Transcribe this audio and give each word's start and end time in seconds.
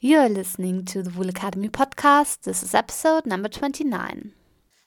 You're 0.00 0.28
listening 0.28 0.84
to 0.84 1.02
the 1.02 1.10
Wool 1.10 1.28
Academy 1.28 1.68
podcast. 1.68 2.42
This 2.42 2.62
is 2.62 2.72
episode 2.72 3.26
number 3.26 3.48
29. 3.48 4.32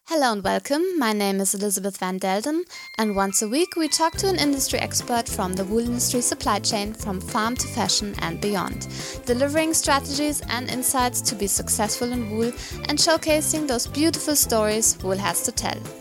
Hello 0.05 0.31
and 0.31 0.41
welcome. 0.41 0.97
My 0.97 1.11
name 1.11 1.41
is 1.41 1.53
Elizabeth 1.53 1.97
Van 1.97 2.17
Delden, 2.17 2.61
and 2.97 3.13
once 3.13 3.41
a 3.41 3.49
week 3.49 3.75
we 3.75 3.89
talk 3.89 4.13
to 4.19 4.29
an 4.29 4.37
industry 4.37 4.79
expert 4.79 5.27
from 5.27 5.51
the 5.51 5.65
wool 5.65 5.81
industry 5.81 6.21
supply 6.21 6.59
chain 6.59 6.93
from 6.93 7.19
farm 7.19 7.57
to 7.57 7.67
fashion 7.67 8.15
and 8.19 8.39
beyond, 8.39 8.87
delivering 9.25 9.73
strategies 9.73 10.39
and 10.47 10.69
insights 10.69 11.19
to 11.19 11.35
be 11.35 11.45
successful 11.45 12.13
in 12.13 12.31
wool 12.31 12.53
and 12.87 12.97
showcasing 12.97 13.67
those 13.67 13.87
beautiful 13.87 14.37
stories 14.37 14.97
wool 15.03 15.17
has 15.17 15.43
to 15.43 15.51
tell. 15.51 16.00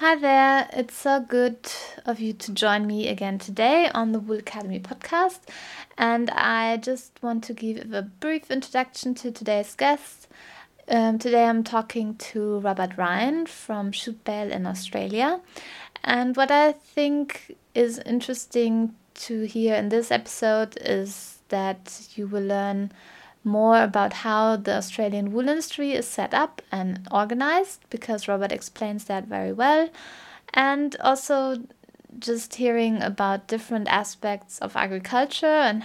Hi 0.00 0.14
there, 0.14 0.68
it's 0.74 0.94
so 0.94 1.20
good 1.20 1.56
of 2.04 2.20
you 2.20 2.34
to 2.34 2.52
join 2.52 2.86
me 2.86 3.08
again 3.08 3.38
today 3.38 3.88
on 3.94 4.12
the 4.12 4.18
Wool 4.18 4.40
Academy 4.40 4.78
podcast. 4.78 5.38
And 5.96 6.28
I 6.28 6.76
just 6.76 7.18
want 7.22 7.44
to 7.44 7.54
give 7.54 7.94
a 7.94 8.02
brief 8.02 8.50
introduction 8.50 9.14
to 9.14 9.32
today's 9.32 9.74
guest. 9.74 10.28
Um, 10.86 11.18
today 11.18 11.46
I'm 11.46 11.64
talking 11.64 12.14
to 12.16 12.58
Robert 12.58 12.98
Ryan 12.98 13.46
from 13.46 13.92
Bale 14.24 14.52
in 14.52 14.66
Australia. 14.66 15.40
And 16.04 16.36
what 16.36 16.50
I 16.50 16.72
think 16.72 17.56
is 17.74 17.98
interesting 18.00 18.94
to 19.14 19.44
hear 19.46 19.76
in 19.76 19.88
this 19.88 20.10
episode 20.10 20.76
is 20.78 21.38
that 21.48 22.06
you 22.16 22.26
will 22.26 22.44
learn 22.44 22.92
more 23.46 23.82
about 23.82 24.12
how 24.12 24.56
the 24.56 24.76
Australian 24.76 25.32
wool 25.32 25.48
industry 25.48 25.92
is 25.92 26.06
set 26.06 26.34
up 26.34 26.60
and 26.72 27.06
organized 27.10 27.80
because 27.88 28.28
Robert 28.28 28.52
explains 28.52 29.04
that 29.04 29.26
very 29.26 29.52
well. 29.52 29.88
And 30.52 30.96
also 31.00 31.62
just 32.18 32.56
hearing 32.56 33.02
about 33.02 33.46
different 33.46 33.88
aspects 33.88 34.58
of 34.58 34.76
agriculture 34.76 35.46
and 35.46 35.84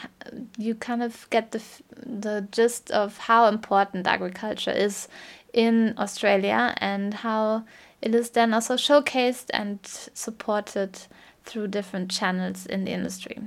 you 0.58 0.76
kind 0.76 1.04
of 1.04 1.28
get 1.30 1.52
the 1.52 1.62
the 2.06 2.48
gist 2.52 2.90
of 2.92 3.18
how 3.18 3.48
important 3.48 4.08
agriculture 4.08 4.72
is 4.72 5.08
in 5.54 5.94
Australia 5.98 6.74
and 6.78 7.14
how 7.14 7.64
it 8.02 8.16
is 8.16 8.32
then 8.32 8.54
also 8.54 8.76
showcased 8.76 9.50
and 9.54 9.80
supported 9.84 11.00
through 11.44 11.68
different 11.68 12.12
channels 12.12 12.66
in 12.66 12.86
the 12.86 12.92
industry. 12.92 13.40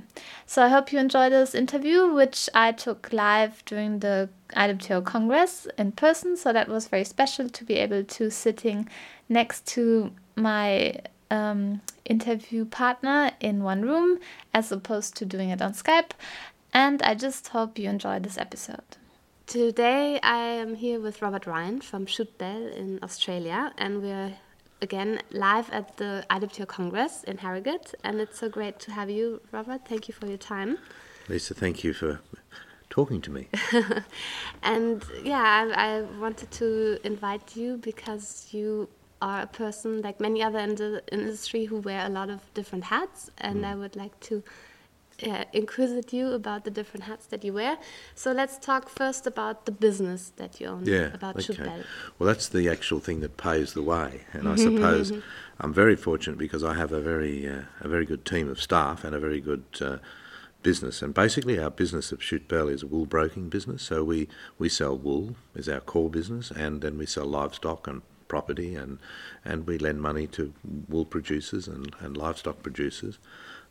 So 0.45 0.63
I 0.63 0.69
hope 0.69 0.91
you 0.91 0.99
enjoy 0.99 1.29
this 1.29 1.55
interview, 1.55 2.13
which 2.13 2.49
I 2.53 2.71
took 2.71 3.11
live 3.11 3.63
during 3.65 3.99
the 3.99 4.29
IWTO 4.55 5.05
Congress 5.05 5.67
in 5.77 5.91
person. 5.91 6.37
So 6.37 6.53
that 6.53 6.67
was 6.67 6.87
very 6.87 7.03
special 7.03 7.49
to 7.49 7.63
be 7.63 7.75
able 7.75 8.03
to 8.03 8.29
sitting 8.29 8.89
next 9.29 9.65
to 9.67 10.11
my 10.35 10.95
um, 11.31 11.81
interview 12.05 12.65
partner 12.65 13.31
in 13.39 13.63
one 13.63 13.81
room 13.81 14.19
as 14.53 14.71
opposed 14.71 15.15
to 15.17 15.25
doing 15.25 15.49
it 15.49 15.61
on 15.61 15.73
Skype. 15.73 16.11
And 16.73 17.01
I 17.01 17.15
just 17.15 17.47
hope 17.49 17.79
you 17.79 17.89
enjoy 17.89 18.19
this 18.19 18.37
episode. 18.37 18.97
Today 19.47 20.19
I 20.21 20.37
am 20.37 20.75
here 20.75 20.99
with 20.99 21.21
Robert 21.21 21.45
Ryan 21.45 21.79
from 21.79 22.05
Schute 22.07 22.37
Bell 22.37 22.67
in 22.67 22.99
Australia, 23.03 23.73
and 23.77 24.01
we're 24.01 24.33
again 24.81 25.21
live 25.31 25.69
at 25.71 25.97
the 25.97 26.25
IWTO 26.29 26.67
Congress 26.67 27.23
in 27.23 27.37
Harrogate. 27.37 27.93
And 28.03 28.19
it's 28.19 28.39
so 28.39 28.49
great 28.49 28.79
to 28.81 28.91
have 28.91 29.09
you, 29.09 29.41
Robert. 29.51 29.87
Thank 29.87 30.07
you 30.07 30.13
for 30.13 30.27
your 30.27 30.37
time. 30.37 30.77
Lisa, 31.27 31.53
thank 31.53 31.83
you 31.83 31.93
for 31.93 32.19
talking 32.89 33.21
to 33.21 33.31
me. 33.31 33.47
and 34.63 35.03
yeah, 35.23 35.41
I, 35.75 35.87
I 35.87 36.01
wanted 36.19 36.51
to 36.51 36.99
invite 37.03 37.55
you 37.55 37.77
because 37.77 38.47
you 38.51 38.89
are 39.21 39.41
a 39.41 39.47
person 39.47 40.01
like 40.01 40.19
many 40.19 40.43
other 40.43 40.59
in 40.59 40.75
the 40.75 41.01
industry 41.11 41.65
who 41.65 41.77
wear 41.77 42.05
a 42.05 42.09
lot 42.09 42.29
of 42.29 42.41
different 42.53 42.85
hats, 42.85 43.31
and 43.37 43.63
mm. 43.63 43.65
I 43.65 43.75
would 43.75 43.95
like 43.95 44.19
to 44.21 44.43
uh, 45.23 45.45
inquisite 45.53 46.11
you 46.13 46.31
about 46.31 46.63
the 46.65 46.71
different 46.71 47.03
hats 47.05 47.25
that 47.27 47.43
you 47.43 47.53
wear. 47.53 47.77
So 48.15 48.31
let's 48.31 48.57
talk 48.57 48.89
first 48.89 49.25
about 49.27 49.65
the 49.65 49.71
business 49.71 50.31
that 50.37 50.59
you 50.59 50.67
own. 50.67 50.85
Yeah, 50.85 51.13
about 51.13 51.49
okay. 51.49 51.83
Well, 52.19 52.27
that's 52.27 52.49
the 52.49 52.69
actual 52.69 52.99
thing 52.99 53.21
that 53.21 53.37
pays 53.37 53.73
the 53.73 53.83
way, 53.83 54.21
and 54.33 54.47
I 54.47 54.55
suppose 54.55 55.11
I'm 55.59 55.73
very 55.73 55.95
fortunate 55.95 56.37
because 56.37 56.63
I 56.63 56.73
have 56.75 56.91
a 56.91 57.01
very 57.01 57.47
uh, 57.47 57.63
a 57.81 57.87
very 57.87 58.05
good 58.05 58.25
team 58.25 58.49
of 58.49 58.61
staff 58.61 59.03
and 59.03 59.15
a 59.15 59.19
very 59.19 59.41
good. 59.41 59.63
Uh, 59.79 59.97
business 60.63 61.03
and 61.03 61.13
basically 61.13 61.59
our 61.59 61.69
business 61.69 62.11
of 62.11 62.23
Bale 62.47 62.69
is 62.69 62.81
a 62.81 62.87
wool 62.87 63.05
broking 63.05 63.49
business 63.49 63.83
so 63.83 64.03
we, 64.03 64.27
we 64.57 64.67
sell 64.67 64.97
wool 64.97 65.35
is 65.53 65.69
our 65.69 65.79
core 65.79 66.09
business 66.09 66.49
and 66.49 66.81
then 66.81 66.97
we 66.97 67.05
sell 67.05 67.27
livestock 67.27 67.85
and 67.87 68.01
property 68.27 68.75
and, 68.75 68.99
and 69.43 69.67
we 69.67 69.77
lend 69.77 70.01
money 70.01 70.27
to 70.27 70.53
wool 70.89 71.05
producers 71.05 71.67
and, 71.67 71.95
and 71.99 72.17
livestock 72.17 72.61
producers. 72.63 73.17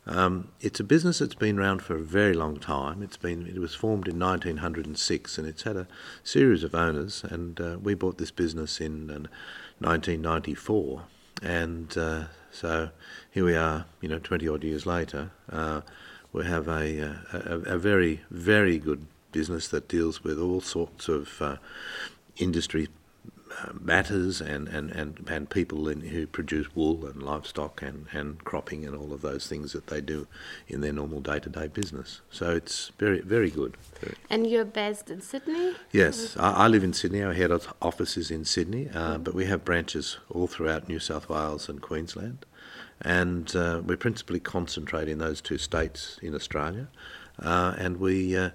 Um, 0.07 0.49
it's 0.61 0.79
a 0.79 0.83
business 0.83 1.19
that's 1.19 1.35
been 1.35 1.57
around 1.57 1.81
for 1.81 1.95
a 1.95 2.01
very 2.01 2.33
long 2.33 2.57
time. 2.57 3.01
It's 3.01 3.17
been 3.17 3.47
it 3.47 3.59
was 3.59 3.73
formed 3.73 4.07
in 4.07 4.19
1906 4.19 5.37
and 5.37 5.47
it's 5.47 5.63
had 5.63 5.75
a 5.75 5.87
series 6.23 6.63
of 6.63 6.75
owners. 6.75 7.23
And 7.23 7.59
uh, 7.59 7.77
we 7.81 7.95
bought 7.95 8.17
this 8.17 8.31
business 8.31 8.79
in 8.79 9.09
uh, 9.09 9.27
1994, 9.79 11.03
and 11.41 11.97
uh, 11.97 12.23
so 12.51 12.89
here 13.31 13.45
we 13.45 13.55
are. 13.55 13.85
You 14.01 14.09
know, 14.09 14.19
20 14.19 14.47
odd 14.47 14.63
years 14.63 14.85
later, 14.85 15.31
uh, 15.51 15.81
we 16.31 16.45
have 16.45 16.67
a, 16.67 17.01
uh, 17.01 17.13
a, 17.33 17.75
a 17.75 17.77
very 17.77 18.21
very 18.29 18.77
good 18.77 19.07
business 19.31 19.67
that 19.69 19.87
deals 19.87 20.23
with 20.23 20.39
all 20.39 20.61
sorts 20.61 21.09
of 21.09 21.41
uh, 21.41 21.57
industry 22.37 22.87
matters 23.79 24.41
and, 24.41 24.67
and, 24.67 24.91
and, 24.91 25.25
and 25.27 25.49
people 25.49 25.87
in, 25.87 26.01
who 26.01 26.27
produce 26.27 26.75
wool 26.75 27.05
and 27.05 27.21
livestock 27.21 27.81
and, 27.81 28.07
and 28.11 28.43
cropping 28.43 28.85
and 28.85 28.95
all 28.95 29.13
of 29.13 29.21
those 29.21 29.47
things 29.47 29.73
that 29.73 29.87
they 29.87 30.01
do 30.01 30.27
in 30.67 30.81
their 30.81 30.93
normal 30.93 31.21
day 31.21 31.39
to 31.39 31.49
day 31.49 31.67
business. 31.67 32.21
So 32.29 32.51
it's 32.51 32.91
very, 32.97 33.21
very 33.21 33.49
good. 33.49 33.77
Very. 33.99 34.15
And 34.29 34.47
you're 34.47 34.65
based 34.65 35.09
in 35.09 35.21
Sydney? 35.21 35.73
Yes, 35.91 36.35
I, 36.37 36.51
I, 36.51 36.67
live 36.67 36.83
in 36.83 36.93
Sydney. 36.93 37.21
Our 37.21 37.33
head 37.33 37.51
office 37.81 38.17
is 38.17 38.31
in 38.31 38.45
Sydney, 38.45 38.89
uh, 38.93 39.17
but 39.17 39.33
we 39.33 39.45
have 39.45 39.65
branches 39.65 40.17
all 40.29 40.47
throughout 40.47 40.87
New 40.87 40.99
South 40.99 41.29
Wales 41.29 41.69
and 41.69 41.81
Queensland. 41.81 42.45
And 43.01 43.53
uh, 43.55 43.81
we 43.85 43.95
principally 43.95 44.39
concentrate 44.39 45.09
in 45.09 45.19
those 45.19 45.41
two 45.41 45.57
states 45.57 46.17
in 46.21 46.33
Australia. 46.33 46.87
Uh, 47.41 47.75
and 47.77 47.97
we 47.97 48.37
uh, 48.37 48.49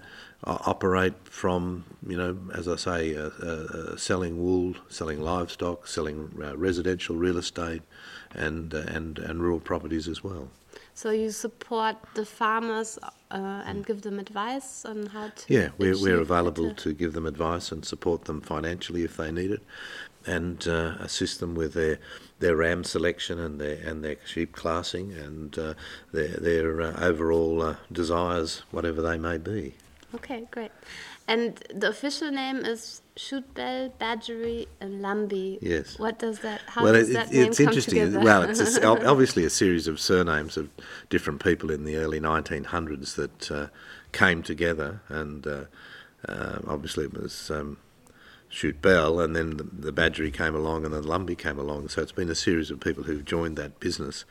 operate 0.45 1.15
from, 1.25 1.85
you 2.07 2.17
know, 2.17 2.37
as 2.55 2.67
I 2.67 2.77
say, 2.77 3.17
uh, 3.17 3.29
uh, 3.29 3.97
selling 3.97 4.43
wool, 4.43 4.75
selling 4.89 5.21
livestock, 5.21 5.87
selling 5.87 6.33
uh, 6.43 6.57
residential 6.57 7.17
real 7.17 7.37
estate, 7.37 7.83
and 8.35 8.75
uh, 8.75 8.85
and 8.89 9.19
and 9.19 9.43
rural 9.43 9.61
properties 9.61 10.09
as 10.09 10.25
well. 10.25 10.49
So 10.95 11.11
you 11.11 11.31
support 11.31 11.97
the 12.15 12.25
farmers 12.25 12.99
uh, 13.31 13.63
and 13.67 13.87
give 13.87 14.03
them 14.03 14.19
advice 14.19 14.85
on 14.85 15.07
how 15.07 15.29
to. 15.29 15.55
Yeah, 15.55 15.69
we're 15.79 15.99
we're 16.01 16.21
available 16.21 16.75
to 16.75 16.93
give 16.95 17.13
them 17.13 17.27
advice 17.27 17.73
and 17.73 17.85
support 17.85 18.25
them 18.25 18.41
financially 18.41 19.05
if 19.05 19.17
they 19.17 19.31
need 19.31 19.51
it, 19.51 19.63
and 20.27 20.67
uh, 20.67 20.97
assist 21.01 21.41
them 21.41 21.55
with 21.55 21.75
their 21.75 21.99
their 22.41 22.57
ram 22.57 22.85
selection 22.85 23.39
and 23.39 23.61
their 23.61 23.77
and 23.87 24.03
their 24.05 24.17
sheep 24.27 24.53
classing 24.53 25.13
and 25.13 25.53
their 26.13 26.37
their 26.37 26.81
overall 27.03 27.77
desires, 27.93 28.63
whatever 28.71 29.01
they 29.01 29.17
may 29.17 29.39
be. 29.39 29.75
Okay, 30.15 30.49
great. 30.51 30.73
And 31.29 31.63
the 31.73 31.91
official 31.91 32.33
name 32.33 32.57
is 32.65 33.03
Schute 33.15 33.55
Bell, 33.55 33.95
Badgery, 34.01 34.67
and 34.81 35.01
Lumby. 35.01 35.59
Yes. 35.61 35.97
What 35.97 36.19
does 36.19 36.41
that? 36.41 36.61
How 36.67 36.83
well, 36.83 36.95
does 36.95 37.09
it, 37.09 37.13
that 37.13 37.31
name 37.31 37.47
it's 37.47 37.61
interesting. 37.61 38.01
Together? 38.01 38.19
Well, 38.19 38.43
it's 38.43 38.79
a, 38.79 38.89
obviously 39.09 39.45
a 39.45 39.51
series 39.51 39.87
of 39.87 40.01
surnames 40.01 40.57
of 40.57 40.71
different 41.09 41.41
people 41.41 41.71
in 41.71 41.85
the 41.85 41.97
early 41.99 42.19
1900s 42.19 43.15
that 43.15 43.51
uh, 43.53 43.67
came 44.11 44.43
together, 44.43 45.03
and 45.09 45.47
uh, 45.47 45.65
uh, 46.29 46.59
obviously 46.67 47.05
it 47.05 47.15
was. 47.15 47.51
Um, 47.51 47.77
Schute 48.51 48.81
Bell, 48.83 49.21
and 49.21 49.37
then 49.37 49.57
the, 49.57 49.65
the 49.65 49.93
Badgery 49.93 50.33
came 50.33 50.55
along, 50.55 50.85
and 50.85 50.93
then 50.93 51.05
Lumby 51.05 51.39
came 51.39 51.59
along. 51.59 51.89
So 51.89 52.03
it's 52.03 52.13
been 52.13 52.29
a 52.29 52.35
series 52.35 52.71
of 52.71 52.81
people 52.81 53.05
who've 53.05 53.25
joined 53.25 53.57
that 53.57 53.79
business 53.79 54.25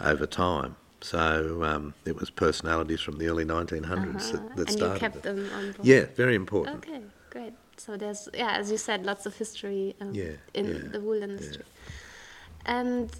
over 0.00 0.26
time. 0.26 0.76
So 1.02 1.62
um, 1.62 1.94
it 2.04 2.16
was 2.16 2.30
personalities 2.30 3.00
from 3.00 3.18
the 3.18 3.28
early 3.28 3.44
1900s 3.44 3.84
uh-huh. 3.84 4.32
that, 4.32 4.56
that 4.56 4.68
and 4.68 4.70
started. 4.70 4.82
And 4.82 4.94
you 4.94 4.98
kept 4.98 5.22
them 5.22 5.50
on 5.54 5.72
board. 5.72 5.86
Yeah, 5.86 6.06
very 6.16 6.34
important. 6.34 6.78
Okay, 6.78 7.02
great. 7.30 7.52
So 7.76 7.96
there's 7.98 8.28
yeah, 8.32 8.56
as 8.56 8.70
you 8.70 8.78
said, 8.78 9.04
lots 9.04 9.26
of 9.26 9.36
history 9.36 9.94
um, 10.00 10.14
yeah, 10.14 10.32
in 10.54 10.66
yeah, 10.66 10.78
the 10.92 11.00
wool 11.00 11.22
industry. 11.22 11.64
Yeah. 11.66 12.80
And 12.80 13.10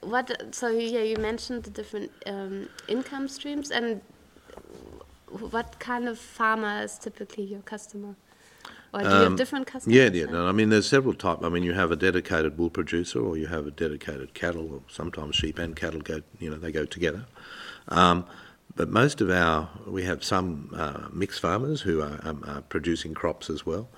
what? 0.00 0.54
So 0.54 0.68
yeah, 0.68 1.00
you 1.00 1.16
mentioned 1.16 1.64
the 1.64 1.70
different 1.70 2.12
um, 2.26 2.68
income 2.86 3.26
streams, 3.26 3.72
and 3.72 4.00
what 5.50 5.80
kind 5.80 6.08
of 6.08 6.20
farmer 6.20 6.82
is 6.82 6.96
typically 6.98 7.44
your 7.44 7.62
customer? 7.62 8.14
Or 8.94 9.02
do 9.02 9.08
you 9.08 9.14
have 9.14 9.26
um, 9.26 9.36
different 9.36 9.66
customers? 9.66 9.96
Yeah, 9.96 10.08
yeah. 10.12 10.26
No, 10.26 10.46
I 10.46 10.52
mean, 10.52 10.68
there's 10.68 10.88
several 10.88 11.14
types. 11.14 11.42
I 11.42 11.48
mean, 11.48 11.64
you 11.64 11.72
have 11.72 11.90
a 11.90 11.96
dedicated 11.96 12.56
wool 12.56 12.70
producer, 12.70 13.18
or 13.18 13.36
you 13.36 13.48
have 13.48 13.66
a 13.66 13.72
dedicated 13.72 14.34
cattle, 14.34 14.72
or 14.72 14.82
sometimes 14.88 15.34
sheep 15.34 15.58
and 15.58 15.74
cattle 15.74 16.00
go. 16.00 16.20
You 16.38 16.50
know, 16.50 16.56
they 16.56 16.70
go 16.70 16.84
together. 16.84 17.26
Um, 17.88 18.24
but 18.76 18.88
most 18.88 19.20
of 19.20 19.30
our, 19.30 19.68
we 19.86 20.04
have 20.04 20.22
some 20.22 20.70
uh, 20.76 21.08
mixed 21.12 21.40
farmers 21.40 21.80
who 21.80 22.02
are, 22.02 22.20
um, 22.22 22.44
are, 22.46 22.62
producing 22.62 23.14
crops 23.14 23.50
as 23.50 23.66
well. 23.66 23.88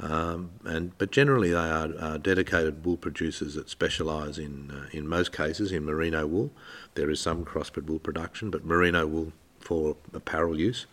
Um, 0.00 0.50
and 0.64 0.96
but 0.98 1.12
generally 1.12 1.50
they 1.50 1.56
are, 1.56 1.90
are, 2.00 2.18
dedicated 2.18 2.84
wool 2.84 2.96
producers 2.96 3.54
that 3.54 3.70
specialise 3.70 4.36
in 4.36 4.72
uh, 4.72 4.88
in 4.92 5.06
most 5.06 5.30
cases 5.30 5.70
in 5.70 5.84
merino 5.84 6.26
wool. 6.26 6.50
There 6.94 7.08
is 7.08 7.20
some 7.20 7.44
crossbred 7.44 7.86
wool 7.86 8.00
production, 8.00 8.50
but 8.50 8.64
merino 8.64 9.06
wool 9.06 9.32
for 9.60 9.96
apparel 10.12 10.58
use. 10.58 10.86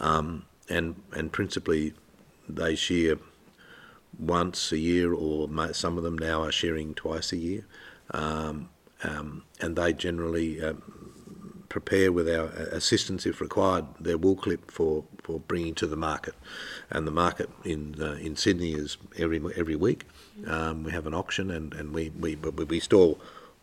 Um, 0.00 0.46
and 0.68 0.96
and 1.12 1.30
principally 1.30 1.92
they 2.48 2.74
shear 2.74 3.18
once 4.18 4.72
a 4.72 4.78
year, 4.78 5.12
or 5.12 5.48
some 5.72 5.96
of 5.98 6.04
them 6.04 6.16
now 6.16 6.42
are 6.42 6.52
shearing 6.52 6.94
twice 6.94 7.32
a 7.32 7.36
year, 7.36 7.66
um, 8.12 8.68
um, 9.02 9.44
and 9.60 9.76
they 9.76 9.92
generally 9.92 10.62
um, 10.62 10.82
prepare 11.68 12.12
with 12.12 12.28
our 12.28 12.46
assistance, 12.70 13.26
if 13.26 13.40
required, 13.40 13.84
their 13.98 14.16
wool 14.16 14.36
clip 14.36 14.70
for, 14.70 15.04
for 15.22 15.40
bringing 15.40 15.74
to 15.74 15.86
the 15.86 15.96
market. 15.96 16.34
And 16.90 17.06
the 17.06 17.10
market 17.10 17.50
in 17.64 18.00
uh, 18.00 18.12
in 18.12 18.36
Sydney 18.36 18.74
is 18.74 18.96
every 19.18 19.40
every 19.56 19.76
week. 19.76 20.04
Um, 20.46 20.84
we 20.84 20.92
have 20.92 21.06
an 21.06 21.14
auction, 21.14 21.50
and, 21.50 21.74
and 21.74 21.92
we, 21.92 22.10
we 22.10 22.36
we 22.36 22.80
store 22.80 23.16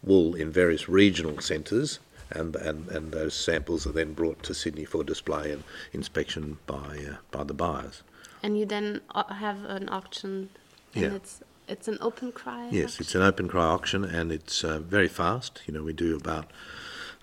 wool 0.03 0.35
in 0.35 0.51
various 0.51 0.89
regional 0.89 1.39
centres 1.39 1.99
and, 2.31 2.55
and, 2.55 2.89
and 2.89 3.11
those 3.11 3.33
samples 3.33 3.85
are 3.85 3.91
then 3.91 4.13
brought 4.13 4.43
to 4.43 4.53
Sydney 4.53 4.85
for 4.85 5.03
display 5.03 5.51
and 5.51 5.63
inspection 5.93 6.57
by 6.65 7.05
uh, 7.09 7.15
by 7.31 7.43
the 7.43 7.53
buyers. 7.53 8.03
And 8.43 8.57
you 8.57 8.65
then 8.65 9.01
uh, 9.13 9.33
have 9.33 9.63
an 9.65 9.89
auction, 9.89 10.49
and 10.95 11.03
yeah. 11.03 11.13
it's 11.13 11.41
it's 11.67 11.87
an 11.87 11.97
open 12.01 12.31
cry. 12.31 12.69
Yes, 12.71 12.91
auction? 12.91 13.03
it's 13.03 13.15
an 13.15 13.21
open 13.21 13.47
cry 13.47 13.65
auction, 13.65 14.03
and 14.03 14.31
it's 14.31 14.63
uh, 14.63 14.79
very 14.79 15.07
fast. 15.07 15.61
You 15.65 15.73
know, 15.73 15.83
we 15.83 15.93
do 15.93 16.15
about 16.15 16.45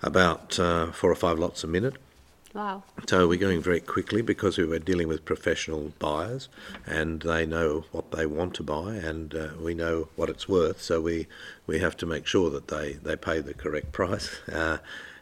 about 0.01 0.59
uh, 0.59 0.91
four 0.91 1.11
or 1.11 1.15
five 1.15 1.39
lots 1.39 1.63
a 1.63 1.67
minute. 1.67 1.95
Wow. 2.53 2.83
So 3.07 3.27
we're 3.27 3.39
going 3.39 3.61
very 3.61 3.79
quickly 3.79 4.21
because 4.21 4.57
we 4.57 4.65
were 4.65 4.79
dealing 4.79 5.07
with 5.07 5.23
professional 5.23 5.93
buyers 5.99 6.49
and 6.85 7.21
they 7.21 7.45
know 7.45 7.85
what 7.91 8.11
they 8.11 8.25
want 8.25 8.55
to 8.55 8.63
buy 8.63 8.95
and 8.95 9.35
uh, 9.35 9.49
we 9.59 9.73
know 9.73 10.09
what 10.15 10.29
it's 10.29 10.49
worth. 10.49 10.81
So 10.81 10.99
we, 10.99 11.27
we 11.67 11.79
have 11.79 11.95
to 11.97 12.05
make 12.05 12.25
sure 12.25 12.49
that 12.49 12.69
they, 12.69 12.93
they 12.93 13.15
pay 13.15 13.39
the 13.39 13.53
correct 13.53 13.91
price 13.91 14.39
uh, 14.51 14.79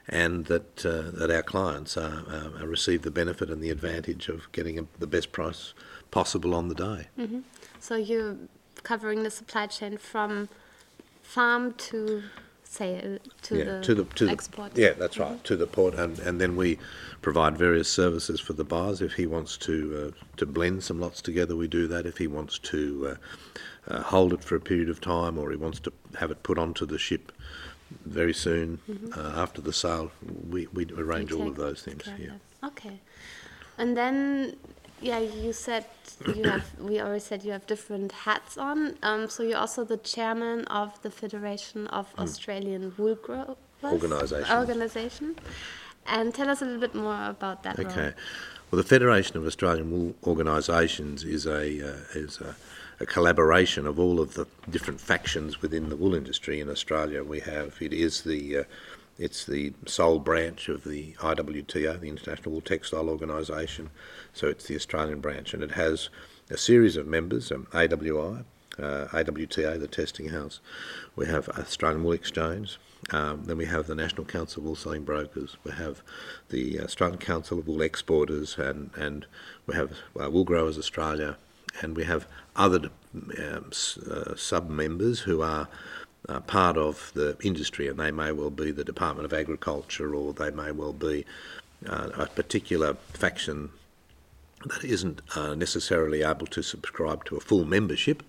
and 0.08 0.46
that, 0.46 0.86
uh, 0.86 1.12
that 1.20 1.30
our 1.30 1.44
clients 1.44 1.98
uh, 1.98 2.52
receive 2.64 3.02
the 3.02 3.12
benefit 3.12 3.50
and 3.50 3.62
the 3.62 3.72
advantage 3.72 4.30
of 4.30 4.50
getting 4.54 4.80
a, 4.80 4.86
the 5.00 5.08
best 5.08 5.34
price 5.34 5.74
possible 6.12 6.56
on 6.56 6.70
the 6.70 6.76
day. 6.76 7.08
Mm-hmm. 7.20 7.40
So 7.82 7.98
you're 7.98 8.38
covering 8.84 9.24
the 9.24 9.32
supply 9.32 9.68
chain 9.68 9.98
from 9.98 10.48
farm 11.22 11.74
to 11.74 12.24
say 12.70 12.98
uh, 12.98 13.18
to, 13.44 13.58
yeah, 13.58 13.64
the 13.64 13.82
to 13.82 13.96
the 13.96 14.04
to 14.04 14.30
export. 14.30 14.74
The, 14.74 14.82
yeah, 14.82 14.94
that's 14.94 15.18
right, 15.18 15.32
mm-hmm. 15.32 15.44
to 15.44 15.56
the 15.56 15.68
port, 15.68 15.96
and, 15.96 16.20
and 16.20 16.40
then 16.40 16.56
we 16.56 16.78
provide 17.22 17.58
various 17.58 17.92
services 17.92 18.40
for 18.40 18.54
the 18.54 18.64
bars. 18.64 19.02
If 19.02 19.14
he 19.14 19.26
wants 19.26 19.58
to 19.58 20.14
uh, 20.16 20.26
to 20.38 20.46
blend 20.46 20.84
some 20.84 21.00
lots 21.00 21.22
together, 21.22 21.56
we 21.56 21.68
do 21.68 21.88
that. 21.88 22.06
If 22.06 22.18
he 22.18 22.28
wants 22.28 22.60
to 22.60 23.18
uh, 23.90 23.94
uh, 23.94 24.02
hold 24.04 24.34
it 24.34 24.44
for 24.44 24.56
a 24.56 24.60
period 24.60 24.90
of 24.90 25.02
time, 25.02 25.38
or 25.38 25.52
he 25.52 25.58
wants 25.58 25.80
to 25.82 25.94
have 26.20 26.32
it 26.32 26.44
put 26.44 26.58
onto 26.58 26.86
the 26.86 26.98
ship 26.98 27.32
very 28.06 28.34
soon 28.34 28.80
mm-hmm. 28.90 29.18
Uh, 29.18 29.42
after 29.42 29.62
the 29.62 29.74
sale, 29.74 30.12
we 30.50 30.68
we 30.74 30.86
arrange 30.98 31.32
all 31.32 31.48
of 31.48 31.56
those 31.56 31.82
things. 31.82 32.04
Yeah. 32.20 32.32
Okay, 32.64 33.00
and 33.78 33.96
then 33.96 34.56
yeah, 35.02 35.20
you 35.20 35.54
said 35.54 35.86
you 36.36 36.44
have. 36.44 36.66
we 36.80 37.00
always 37.00 37.24
said 37.24 37.44
you 37.44 37.52
have 37.52 37.68
different 37.68 38.12
hats 38.12 38.58
on. 38.58 38.96
Um, 39.04 39.30
so 39.30 39.44
you're 39.44 39.58
also 39.58 39.84
the 39.84 39.98
chairman 39.98 40.66
of 40.66 41.02
the 41.02 41.12
Federation 41.12 41.88
of 41.88 42.14
mm. 42.16 42.24
Australian 42.24 42.94
Wool 42.98 43.16
Growers 43.16 43.58
Organization. 43.84 44.58
Organization, 44.58 45.36
and 46.08 46.34
tell 46.34 46.50
us 46.50 46.62
a 46.62 46.66
little 46.66 46.82
bit 46.82 46.96
more 46.96 47.30
about 47.30 47.64
that. 47.64 47.80
Okay. 47.80 48.02
Role. 48.02 48.14
Well, 48.72 48.78
the 48.78 48.88
Federation 48.88 49.38
of 49.38 49.46
Australian 49.46 49.92
Wool 49.92 50.16
Organisations 50.26 51.24
is 51.24 51.46
a 51.46 51.90
uh, 51.90 51.98
is 52.16 52.42
a, 52.42 52.56
a, 53.00 53.06
collaboration 53.06 53.86
of 53.86 54.00
all 54.00 54.20
of 54.20 54.34
the 54.34 54.48
different 54.70 55.00
factions 55.00 55.62
within 55.62 55.90
the 55.90 55.96
wool 55.96 56.16
industry 56.16 56.60
in 56.60 56.70
Australia. 56.70 57.24
We 57.24 57.40
have 57.42 57.76
it 57.82 57.94
is 57.94 58.24
the 58.24 58.58
uh, 58.58 58.64
it's 59.20 59.46
the 59.46 59.74
sole 59.86 60.20
branch 60.20 60.70
of 60.70 60.84
the 60.84 61.14
IWTO, 61.14 62.00
the 62.00 62.10
International 62.10 62.52
Wool 62.52 62.62
Textile 62.62 63.10
Organisation. 63.10 63.90
So 64.34 64.48
it's 64.48 64.66
the 64.66 64.76
Australian 64.76 65.22
branch, 65.22 65.54
and 65.54 65.64
it 65.64 65.72
has 65.72 66.10
a 66.50 66.58
series 66.58 66.96
of 66.96 67.08
members 67.08 67.52
um, 67.52 67.68
AWI, 67.72 68.46
uh, 68.80 69.08
AWTA, 69.12 69.80
the 69.80 69.88
testing 69.88 70.30
house. 70.30 70.60
We 71.16 71.26
have 71.26 71.50
Australian 71.50 72.04
Wool 72.04 72.14
Exchange. 72.14 72.78
Um, 73.12 73.44
then 73.46 73.58
we 73.58 73.66
have 73.66 73.88
the 73.88 73.96
National 73.96 74.26
Council 74.26 74.62
of 74.62 74.66
Wool 74.66 74.76
Selling 74.76 75.04
Brokers. 75.04 75.58
We 75.64 75.72
have 75.72 76.02
the 76.50 76.80
Australian 76.80 77.20
Council 77.20 77.60
of 77.60 77.68
Wool 77.68 77.82
Exporters, 77.82 78.58
and, 78.58 78.92
and 78.96 79.26
we 79.66 79.76
have 79.76 79.94
uh, 80.20 80.30
Wool 80.30 80.44
Growers 80.44 80.78
Australia, 80.78 81.38
and 81.82 81.96
we 81.96 82.04
have 82.04 82.28
other 82.56 82.90
um, 83.16 83.72
uh, 84.12 84.36
sub 84.36 84.70
members 84.70 85.22
who 85.22 85.42
are 85.42 85.68
uh, 86.30 86.40
part 86.42 86.78
of 86.78 87.12
the 87.14 87.38
industry, 87.42 87.88
and 87.88 88.00
they 88.00 88.12
may 88.12 88.32
well 88.32 88.50
be 88.50 88.72
the 88.72 88.84
Department 88.84 89.26
of 89.26 89.34
Agriculture, 89.34 90.14
or 90.14 90.34
they 90.34 90.52
may 90.52 90.72
well 90.72 90.94
be 90.94 91.26
uh, 91.88 92.10
a 92.16 92.28
particular 92.28 92.96
faction 93.14 93.70
that 94.66 94.84
isn't 94.84 95.22
uh, 95.36 95.56
necessarily 95.56 96.24
able 96.24 96.48
to 96.48 96.62
subscribe 96.62 97.24
to 97.26 97.38
a 97.38 97.40
full 97.40 97.66
membership, 97.66 98.24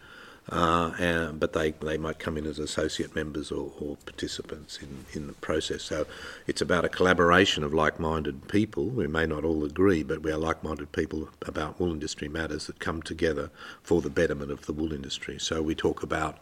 uh, 0.50 0.92
and, 0.98 1.38
but 1.38 1.52
they, 1.52 1.72
they 1.72 1.98
might 1.98 2.18
come 2.18 2.38
in 2.38 2.46
as 2.46 2.58
associate 2.58 3.14
members 3.14 3.52
or, 3.52 3.72
or, 3.80 3.96
participants 4.06 4.78
in, 4.80 5.04
in 5.12 5.26
the 5.26 5.32
process. 5.34 5.82
So 5.82 6.06
it's 6.46 6.62
about 6.62 6.84
a 6.84 6.88
collaboration 6.88 7.62
of 7.62 7.74
like 7.74 8.00
minded 8.00 8.48
people. 8.48 8.86
We 8.86 9.06
may 9.06 9.26
not 9.26 9.44
all 9.44 9.64
agree, 9.64 10.02
but 10.02 10.22
we 10.22 10.32
are 10.32 10.38
like 10.38 10.64
minded 10.64 10.92
people 10.92 11.28
about 11.46 11.78
wool 11.78 11.92
industry 11.92 12.28
matters 12.28 12.66
that 12.66 12.78
come 12.78 13.02
together 13.02 13.50
for 13.82 14.00
the 14.00 14.10
betterment 14.10 14.50
of 14.50 14.64
the 14.66 14.72
wool 14.72 14.92
industry. 14.92 15.38
So 15.38 15.60
we 15.60 15.74
talk 15.74 16.02
about 16.02 16.38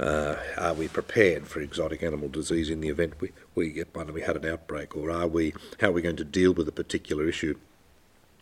uh, 0.00 0.36
are 0.56 0.74
we 0.74 0.88
prepared 0.88 1.46
for 1.46 1.60
exotic 1.60 2.02
animal 2.02 2.28
disease 2.28 2.68
in 2.68 2.80
the 2.80 2.88
event 2.88 3.20
we, 3.20 3.30
we 3.54 3.70
get 3.70 3.94
one 3.94 4.06
and 4.06 4.14
we 4.14 4.22
had 4.22 4.36
an 4.36 4.46
outbreak, 4.46 4.96
or 4.96 5.10
are 5.10 5.28
we, 5.28 5.54
how 5.80 5.88
are 5.88 5.92
we 5.92 6.02
going 6.02 6.16
to 6.16 6.24
deal 6.24 6.52
with 6.52 6.66
a 6.68 6.72
particular 6.72 7.28
issue? 7.28 7.56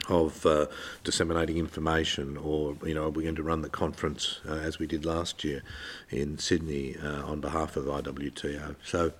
Of 0.08 0.44
uh, 0.44 0.66
disseminating 1.02 1.56
information, 1.56 2.36
or 2.36 2.76
you 2.84 2.94
know, 2.94 3.08
we're 3.08 3.22
going 3.22 3.34
to 3.36 3.42
run 3.42 3.62
the 3.62 3.70
conference 3.70 4.40
uh, 4.48 4.54
as 4.54 4.78
we 4.78 4.86
did 4.86 5.04
last 5.04 5.44
year 5.44 5.62
in 6.10 6.38
Sydney 6.38 6.96
uh, 7.02 7.24
on 7.24 7.40
behalf 7.40 7.76
of 7.76 7.86
IWTO. 7.86 8.76
So 8.84 9.12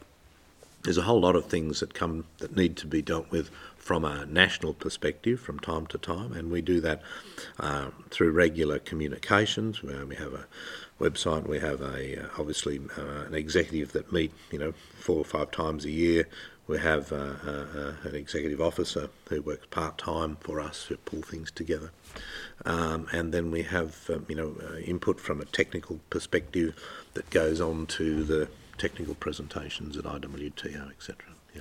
there's 0.82 0.98
a 0.98 1.02
whole 1.02 1.20
lot 1.20 1.34
of 1.34 1.46
things 1.46 1.80
that 1.80 1.94
come 1.94 2.24
that 2.38 2.54
need 2.56 2.76
to 2.76 2.86
be 2.86 3.00
dealt 3.00 3.30
with 3.30 3.50
from 3.76 4.04
a 4.04 4.24
national 4.26 4.74
perspective 4.74 5.40
from 5.40 5.58
time 5.58 5.86
to 5.86 5.98
time, 5.98 6.32
and 6.32 6.50
we 6.50 6.60
do 6.60 6.80
that 6.80 7.02
uh, 7.60 7.88
through 8.10 8.32
regular 8.32 8.78
communications. 8.78 9.82
We 9.82 9.92
have 10.16 10.34
a 10.34 10.46
website, 11.00 11.46
we 11.46 11.58
have 11.58 11.80
a 11.80 12.24
uh, 12.24 12.28
obviously 12.38 12.80
uh, 12.96 13.24
an 13.26 13.34
executive 13.34 13.92
that 13.92 14.12
meet 14.12 14.32
you 14.50 14.58
know 14.58 14.72
four 14.98 15.16
or 15.16 15.24
five 15.24 15.50
times 15.50 15.84
a 15.84 15.90
year 15.90 16.28
we 16.66 16.78
have 16.78 17.12
uh, 17.12 17.16
uh, 17.46 17.50
uh, 17.50 17.92
an 18.04 18.14
executive 18.14 18.60
officer 18.60 19.10
who 19.28 19.42
works 19.42 19.66
part 19.70 19.98
time 19.98 20.36
for 20.40 20.60
us 20.60 20.86
to 20.88 20.96
pull 20.96 21.22
things 21.22 21.50
together, 21.50 21.90
um, 22.64 23.06
and 23.12 23.32
then 23.34 23.50
we 23.50 23.62
have 23.62 24.08
um, 24.10 24.24
you 24.28 24.34
know 24.34 24.56
uh, 24.62 24.76
input 24.78 25.20
from 25.20 25.40
a 25.40 25.44
technical 25.44 26.00
perspective 26.10 26.74
that 27.14 27.28
goes 27.30 27.60
on 27.60 27.86
to 27.86 28.24
the 28.24 28.48
technical 28.78 29.14
presentations 29.14 29.96
at 29.96 30.04
IWTO, 30.04 30.90
etc. 30.90 31.16
Yeah. 31.54 31.60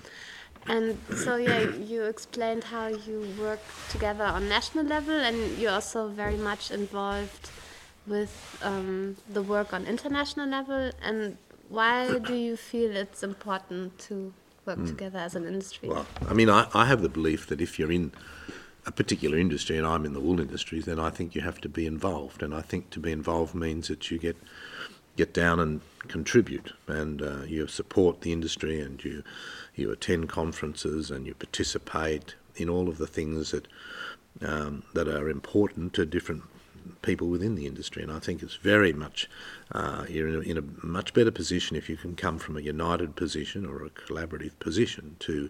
And 0.65 0.97
so 1.17 1.35
yeah, 1.35 1.69
you 1.75 2.03
explained 2.03 2.63
how 2.63 2.87
you 2.87 3.27
work 3.39 3.59
together 3.89 4.23
on 4.23 4.47
national 4.47 4.85
level, 4.85 5.13
and 5.13 5.57
you're 5.57 5.73
also 5.73 6.07
very 6.07 6.37
much 6.37 6.71
involved 6.71 7.49
with 8.07 8.57
um, 8.63 9.17
the 9.29 9.41
work 9.41 9.73
on 9.73 9.85
international 9.85 10.47
level. 10.47 10.91
And 11.01 11.37
why 11.67 12.17
do 12.19 12.33
you 12.33 12.55
feel 12.55 12.95
it's 12.95 13.23
important 13.23 13.99
to 13.99 14.33
work 14.65 14.79
mm. 14.79 14.87
together 14.87 15.19
as 15.19 15.35
an 15.35 15.45
industry? 15.45 15.89
Well, 15.89 16.05
I 16.27 16.33
mean, 16.33 16.49
I, 16.49 16.67
I 16.73 16.85
have 16.85 17.01
the 17.01 17.09
belief 17.09 17.47
that 17.47 17.61
if 17.61 17.77
you're 17.77 17.91
in 17.91 18.11
a 18.85 18.91
particular 18.91 19.37
industry, 19.37 19.77
and 19.77 19.87
I'm 19.87 20.05
in 20.05 20.13
the 20.13 20.19
wool 20.19 20.39
industry, 20.39 20.79
then 20.79 20.99
I 20.99 21.09
think 21.09 21.35
you 21.35 21.41
have 21.41 21.61
to 21.61 21.69
be 21.69 21.85
involved. 21.85 22.43
And 22.43 22.53
I 22.53 22.61
think 22.61 22.89
to 22.91 22.99
be 22.99 23.11
involved 23.11 23.55
means 23.55 23.87
that 23.87 24.11
you 24.11 24.19
get 24.19 24.37
get 25.15 25.33
down 25.33 25.59
and 25.59 25.81
contribute, 26.07 26.73
and 26.87 27.21
uh, 27.21 27.43
you 27.43 27.67
support 27.67 28.21
the 28.21 28.31
industry, 28.31 28.81
and 28.81 29.03
you 29.03 29.23
you 29.75 29.91
attend 29.91 30.29
conferences, 30.29 31.11
and 31.11 31.25
you 31.25 31.33
participate 31.33 32.35
in 32.55 32.69
all 32.69 32.89
of 32.89 32.97
the 32.97 33.07
things 33.07 33.51
that 33.51 33.67
um, 34.41 34.83
that 34.93 35.07
are 35.07 35.29
important 35.29 35.93
to 35.93 36.05
different 36.05 36.43
people 37.01 37.27
within 37.27 37.55
the 37.55 37.65
industry. 37.65 38.03
And 38.03 38.11
I 38.11 38.19
think 38.19 38.41
it's 38.41 38.55
very 38.55 38.93
much, 38.93 39.29
uh, 39.71 40.05
you're 40.09 40.27
in 40.27 40.35
a, 40.35 40.39
in 40.39 40.57
a, 40.57 40.85
much 40.85 41.13
better 41.13 41.31
position 41.31 41.75
if 41.75 41.89
you 41.89 41.97
can 41.97 42.15
come 42.15 42.39
from 42.39 42.57
a 42.57 42.61
united 42.61 43.15
position 43.15 43.65
or 43.65 43.83
a 43.83 43.89
collaborative 43.89 44.57
position 44.59 45.15
to 45.19 45.49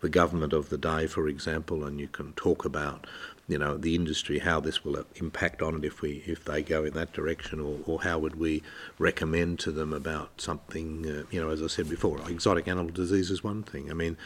the 0.00 0.08
government 0.08 0.52
of 0.52 0.70
the 0.70 0.78
day, 0.78 1.06
for 1.06 1.28
example, 1.28 1.84
and 1.84 2.00
you 2.00 2.08
can 2.08 2.32
talk 2.32 2.64
about, 2.64 3.06
you 3.48 3.58
know, 3.58 3.76
the 3.76 3.94
industry, 3.94 4.38
how 4.38 4.58
this 4.58 4.84
will 4.84 5.04
impact 5.16 5.60
on 5.60 5.74
it 5.76 5.84
if 5.84 6.00
we 6.00 6.22
if 6.26 6.44
they 6.44 6.62
go 6.62 6.84
in 6.84 6.94
that 6.94 7.12
direction, 7.12 7.60
or, 7.60 7.78
or 7.86 8.02
how 8.02 8.18
would 8.18 8.36
we 8.36 8.62
recommend 8.98 9.58
to 9.58 9.70
them 9.70 9.92
about 9.92 10.40
something, 10.40 11.06
uh, 11.06 11.22
you 11.30 11.40
know, 11.40 11.50
as 11.50 11.62
I 11.62 11.66
said 11.66 11.88
before, 11.88 12.18
exotic 12.30 12.66
animal 12.66 12.92
disease 12.92 13.30
is 13.30 13.44
one 13.44 13.62
thing. 13.62 13.90
I 13.90 13.94
mean, 13.94 14.16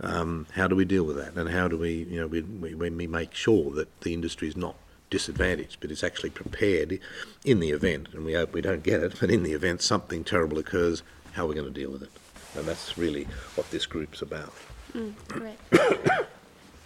um, 0.00 0.46
how 0.52 0.68
do 0.68 0.76
we 0.76 0.84
deal 0.84 1.04
with 1.04 1.16
that, 1.16 1.34
and 1.34 1.50
how 1.50 1.66
do 1.66 1.76
we, 1.76 2.04
you 2.04 2.20
know, 2.20 2.28
we, 2.28 2.42
we, 2.42 2.74
we 2.74 3.06
make 3.06 3.34
sure 3.34 3.72
that 3.72 4.00
the 4.02 4.14
industry 4.14 4.48
is 4.48 4.56
not 4.56 4.76
disadvantaged, 5.10 5.78
but 5.80 5.90
it's 5.90 6.04
actually 6.04 6.30
prepared 6.30 6.98
in 7.44 7.60
the 7.60 7.70
event, 7.70 8.08
and 8.12 8.24
we 8.24 8.34
hope 8.34 8.52
we 8.52 8.60
don't 8.60 8.82
get 8.82 9.02
it, 9.02 9.14
but 9.20 9.30
in 9.30 9.42
the 9.42 9.52
event 9.52 9.82
something 9.82 10.24
terrible 10.24 10.58
occurs, 10.58 11.02
how 11.32 11.44
are 11.44 11.48
we 11.48 11.54
going 11.54 11.72
to 11.72 11.80
deal 11.80 11.90
with 11.90 12.02
it? 12.02 12.10
And 12.56 12.66
that's 12.66 12.96
really 12.96 13.26
what 13.54 13.70
this 13.70 13.86
group's 13.86 14.22
about. 14.22 14.52
Mm, 14.94 15.12
right. 15.40 16.26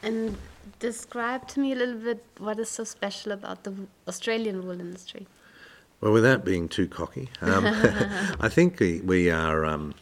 and 0.03 0.37
describe 0.79 1.47
to 1.49 1.61
me 1.61 1.73
a 1.73 1.75
little 1.75 1.97
bit 1.97 2.25
what 2.39 2.59
is 2.59 2.71
so 2.71 2.85
special 2.85 3.33
about 3.33 3.65
the 3.65 3.75
Australian 4.07 4.67
wool 4.67 4.81
industry? 4.81 5.27
Well, 6.01 6.13
without 6.13 6.45
being 6.45 6.69
too 6.69 6.87
cocky, 6.87 7.29
um, 7.43 7.67
I 8.41 8.49
think 8.49 8.79
we, 8.81 9.01
we 9.01 9.31
are 9.31 9.65
um, 9.65 9.95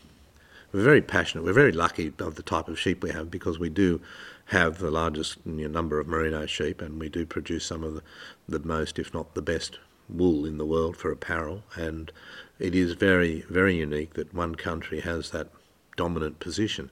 we're 0.72 0.82
very 0.82 1.02
passionate. 1.02 1.44
We're 1.44 1.52
very 1.52 1.72
lucky 1.72 2.12
of 2.18 2.34
the 2.34 2.42
type 2.42 2.68
of 2.68 2.78
sheep 2.78 3.02
we 3.02 3.10
have 3.10 3.30
because 3.30 3.58
we 3.58 3.68
do 3.68 4.00
have 4.46 4.78
the 4.78 4.90
largest 4.90 5.44
number 5.44 5.98
of 5.98 6.06
merino 6.06 6.46
sheep, 6.46 6.80
and 6.80 7.00
we 7.00 7.08
do 7.08 7.26
produce 7.26 7.64
some 7.64 7.82
of 7.82 7.94
the, 7.94 8.02
the 8.48 8.60
most, 8.60 8.98
if 8.98 9.12
not 9.12 9.34
the 9.34 9.42
best, 9.42 9.78
wool 10.08 10.44
in 10.44 10.56
the 10.58 10.64
world 10.64 10.96
for 10.96 11.10
apparel. 11.10 11.64
And 11.74 12.12
it 12.58 12.74
is 12.74 12.92
very, 12.92 13.44
very 13.48 13.76
unique 13.76 14.14
that 14.14 14.32
one 14.32 14.54
country 14.54 15.00
has 15.00 15.30
that 15.30 15.48
dominant 15.96 16.38
position. 16.38 16.90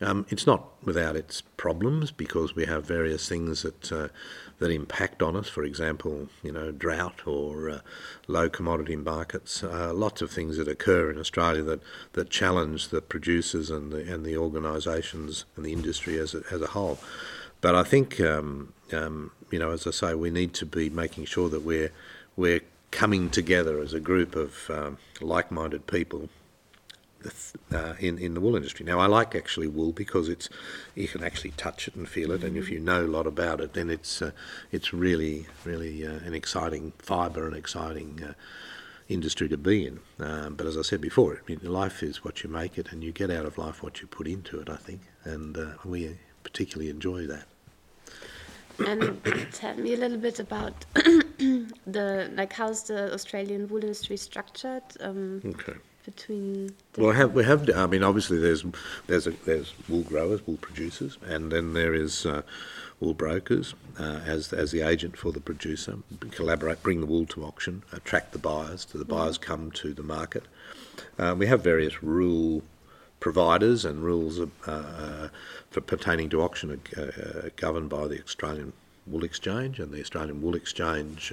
Um, 0.00 0.26
it's 0.28 0.46
not 0.46 0.64
without 0.84 1.14
its 1.16 1.42
problems 1.56 2.10
because 2.10 2.56
we 2.56 2.66
have 2.66 2.84
various 2.84 3.28
things 3.28 3.62
that 3.62 3.92
uh, 3.92 4.08
that 4.58 4.70
impact 4.70 5.22
on 5.22 5.36
us. 5.36 5.48
For 5.48 5.64
example, 5.64 6.28
you 6.42 6.52
know, 6.52 6.72
drought 6.72 7.26
or 7.26 7.70
uh, 7.70 7.78
low 8.26 8.48
commodity 8.48 8.96
markets. 8.96 9.62
Uh, 9.62 9.92
lots 9.94 10.20
of 10.20 10.30
things 10.30 10.56
that 10.56 10.68
occur 10.68 11.10
in 11.10 11.18
Australia 11.18 11.62
that, 11.62 11.80
that 12.14 12.30
challenge 12.30 12.88
the 12.88 13.00
producers 13.00 13.70
and 13.70 13.92
the 13.92 14.12
and 14.12 14.24
the 14.24 14.36
organisations 14.36 15.44
and 15.56 15.64
the 15.64 15.72
industry 15.72 16.18
as 16.18 16.34
a, 16.34 16.42
as 16.50 16.60
a 16.60 16.68
whole. 16.68 16.98
But 17.60 17.74
I 17.74 17.84
think 17.84 18.20
um, 18.20 18.72
um, 18.92 19.30
you 19.50 19.58
know, 19.58 19.70
as 19.70 19.86
I 19.86 19.92
say, 19.92 20.14
we 20.14 20.30
need 20.30 20.54
to 20.54 20.66
be 20.66 20.90
making 20.90 21.26
sure 21.26 21.48
that 21.48 21.62
we're 21.62 21.92
we're 22.36 22.60
coming 22.90 23.30
together 23.30 23.80
as 23.80 23.92
a 23.92 24.00
group 24.00 24.36
of 24.36 24.70
um, 24.70 24.98
like-minded 25.20 25.86
people 25.86 26.28
uh, 27.72 27.94
in 27.98 28.18
in 28.18 28.34
the 28.34 28.40
wool 28.40 28.56
industry. 28.56 28.84
Now, 28.84 28.98
I 28.98 29.06
like 29.06 29.34
actually 29.34 29.68
wool 29.68 29.92
because 29.92 30.28
it's 30.28 30.48
you 30.94 31.08
can 31.08 31.22
actually 31.22 31.52
touch 31.52 31.88
it 31.88 31.94
and 31.94 32.08
feel 32.08 32.32
it, 32.32 32.44
and 32.44 32.56
if 32.56 32.70
you 32.70 32.78
know 32.78 33.04
a 33.04 33.06
lot 33.06 33.26
about 33.26 33.60
it, 33.60 33.74
then 33.74 33.90
it's 33.90 34.22
uh, 34.22 34.32
it's 34.72 34.92
really 34.92 35.46
really 35.64 36.06
uh, 36.06 36.18
an 36.24 36.34
exciting 36.34 36.92
fibre, 36.98 37.46
an 37.46 37.54
exciting 37.54 38.22
uh, 38.22 38.32
industry 39.08 39.48
to 39.48 39.56
be 39.56 39.86
in. 39.86 40.00
Um, 40.18 40.54
but 40.54 40.66
as 40.66 40.76
I 40.76 40.82
said 40.82 41.00
before, 41.00 41.34
I 41.34 41.50
mean, 41.50 41.60
life 41.62 42.02
is 42.02 42.24
what 42.24 42.42
you 42.42 42.50
make 42.50 42.78
it, 42.78 42.92
and 42.92 43.02
you 43.02 43.12
get 43.12 43.30
out 43.30 43.44
of 43.44 43.58
life 43.58 43.82
what 43.82 44.00
you 44.00 44.06
put 44.06 44.26
into 44.26 44.60
it. 44.60 44.68
I 44.68 44.76
think, 44.76 45.00
and 45.24 45.56
uh, 45.56 45.66
we 45.84 46.16
particularly 46.42 46.90
enjoy 46.90 47.26
that. 47.26 47.46
And 48.86 49.20
tell 49.52 49.76
me 49.76 49.94
a 49.94 49.96
little 49.96 50.18
bit 50.18 50.40
about 50.40 50.84
the 50.94 52.30
like 52.34 52.52
how's 52.52 52.84
the 52.84 53.12
Australian 53.12 53.68
wool 53.68 53.82
industry 53.82 54.16
structured? 54.16 54.82
Um, 55.00 55.42
okay 55.44 55.78
between? 56.04 56.74
Well, 56.96 57.10
we 57.10 57.16
have, 57.16 57.32
we 57.32 57.44
have. 57.44 57.70
I 57.74 57.86
mean, 57.86 58.02
obviously, 58.02 58.38
there's 58.38 58.64
there's 59.06 59.26
a, 59.26 59.30
there's 59.30 59.74
wool 59.88 60.02
growers, 60.02 60.46
wool 60.46 60.58
producers, 60.58 61.18
and 61.26 61.50
then 61.50 61.72
there 61.72 61.94
is 61.94 62.26
uh, 62.26 62.42
wool 63.00 63.14
brokers 63.14 63.74
uh, 63.98 64.20
as 64.24 64.52
as 64.52 64.70
the 64.70 64.82
agent 64.82 65.16
for 65.16 65.32
the 65.32 65.40
producer. 65.40 65.98
Collaborate, 66.30 66.82
bring 66.82 67.00
the 67.00 67.06
wool 67.06 67.26
to 67.26 67.44
auction, 67.44 67.82
attract 67.92 68.32
the 68.32 68.38
buyers. 68.38 68.84
To 68.86 68.98
the 68.98 69.04
mm-hmm. 69.04 69.14
buyers 69.14 69.38
come 69.38 69.70
to 69.72 69.92
the 69.92 70.02
market. 70.02 70.44
Uh, 71.18 71.34
we 71.36 71.46
have 71.46 71.62
various 71.62 72.02
rule 72.02 72.62
providers 73.20 73.86
and 73.86 74.04
rules 74.04 74.38
uh, 74.38 74.46
uh, 74.66 75.28
for 75.70 75.80
pertaining 75.80 76.28
to 76.28 76.42
auction 76.42 76.78
are 76.96 77.02
uh, 77.02 77.48
governed 77.56 77.88
by 77.88 78.06
the 78.06 78.20
Australian 78.22 78.72
Wool 79.06 79.24
Exchange, 79.24 79.80
and 79.80 79.92
the 79.92 80.00
Australian 80.00 80.42
Wool 80.42 80.54
Exchange 80.54 81.32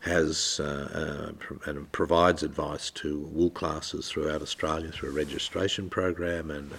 has 0.00 0.58
uh, 0.62 1.32
uh, 1.34 1.70
and 1.70 1.92
provides 1.92 2.42
advice 2.42 2.90
to 2.90 3.18
wool 3.32 3.50
classers 3.50 4.08
throughout 4.08 4.40
Australia 4.40 4.90
through 4.90 5.10
a 5.10 5.12
registration 5.12 5.90
program 5.90 6.50
and 6.50 6.72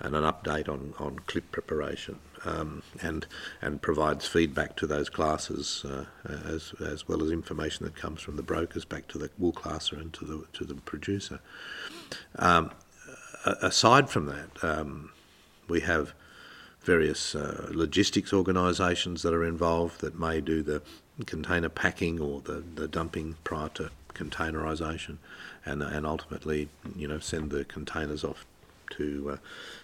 and 0.00 0.14
an 0.14 0.22
update 0.22 0.68
on, 0.68 0.94
on 1.00 1.18
clip 1.26 1.50
preparation 1.50 2.20
um, 2.44 2.82
and 3.02 3.26
and 3.60 3.82
provides 3.82 4.26
feedback 4.26 4.76
to 4.76 4.86
those 4.86 5.10
classers 5.10 5.84
uh, 5.84 6.04
as 6.48 6.72
as 6.80 7.08
well 7.08 7.24
as 7.24 7.32
information 7.32 7.84
that 7.84 7.96
comes 7.96 8.20
from 8.20 8.36
the 8.36 8.44
brokers 8.44 8.84
back 8.84 9.08
to 9.08 9.18
the 9.18 9.28
wool 9.38 9.52
classer 9.52 9.96
and 9.96 10.12
to 10.12 10.24
the 10.24 10.44
to 10.52 10.64
the 10.64 10.74
producer. 10.74 11.40
Um, 12.36 12.70
aside 13.44 14.08
from 14.08 14.26
that, 14.26 14.62
um, 14.62 15.10
we 15.68 15.80
have 15.80 16.14
various 16.82 17.34
uh, 17.34 17.68
logistics 17.72 18.32
organisations 18.32 19.22
that 19.22 19.34
are 19.34 19.44
involved 19.44 20.00
that 20.00 20.18
may 20.18 20.40
do 20.40 20.62
the 20.62 20.80
container 21.24 21.68
packing 21.68 22.20
or 22.20 22.40
the, 22.40 22.62
the 22.74 22.88
dumping 22.88 23.36
prior 23.44 23.68
to 23.70 23.90
containerisation, 24.14 25.18
and 25.64 25.82
and 25.82 26.06
ultimately, 26.06 26.68
you 26.96 27.08
know, 27.08 27.18
send 27.18 27.50
the 27.50 27.64
containers 27.64 28.24
off 28.24 28.44
to 28.90 29.30
uh, 29.32 29.36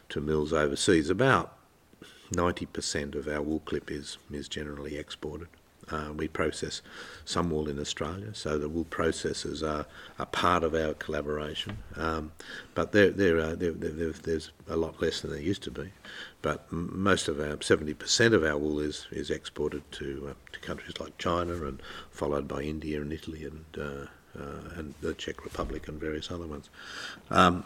to 0.09 0.21
mills 0.21 0.53
overseas. 0.53 1.11
About 1.11 1.57
ninety 2.35 2.67
percent 2.67 3.15
of 3.15 3.29
our 3.29 3.43
wool 3.43 3.61
clip 3.65 3.91
is 3.91 4.19
is 4.31 4.49
generally 4.49 4.97
exported. 4.97 5.49
Uh, 5.91 6.13
we 6.17 6.29
process 6.29 6.81
some 7.25 7.51
wool 7.51 7.69
in 7.69 7.79
Australia, 7.79 8.35
so 8.35 8.59
the 8.59 8.69
wool 8.69 8.87
processors 8.87 9.63
are, 9.63 9.87
are 10.19 10.27
part 10.27 10.65
of 10.65 10.75
our 10.75 10.95
collaboration. 10.95 11.77
Um, 11.97 12.33
but 12.75 12.93
there, 12.93 13.11
there, 13.11 13.39
are, 13.39 13.55
there, 13.55 13.73
there, 13.73 14.11
there's 14.11 14.51
a 14.69 14.77
lot 14.77 15.01
less 15.03 15.21
than 15.21 15.31
there 15.33 15.41
used 15.41 15.63
to 15.65 15.71
be. 15.71 15.91
But 16.43 16.71
most 16.73 17.29
of 17.29 17.39
our, 17.39 17.57
70% 17.57 18.33
of 18.33 18.45
our 18.45 18.57
wool 18.57 18.81
is, 18.81 19.07
is 19.11 19.31
exported 19.31 19.83
to, 19.93 20.29
uh, 20.31 20.35
to 20.53 20.61
countries 20.61 20.99
like 21.01 21.17
China 21.19 21.67
and 21.67 21.83
followed 22.11 22.49
by 22.49 22.63
India 22.63 23.01
and 23.01 23.13
Italy 23.13 23.45
and, 23.45 23.65
uh, 23.79 24.07
uh 24.39 24.77
and 24.77 24.95
the 25.01 25.15
Czech 25.15 25.45
Republic 25.45 25.87
and 25.89 26.01
various 26.01 26.31
other 26.31 26.47
ones. 26.47 26.71
Um, 27.31 27.65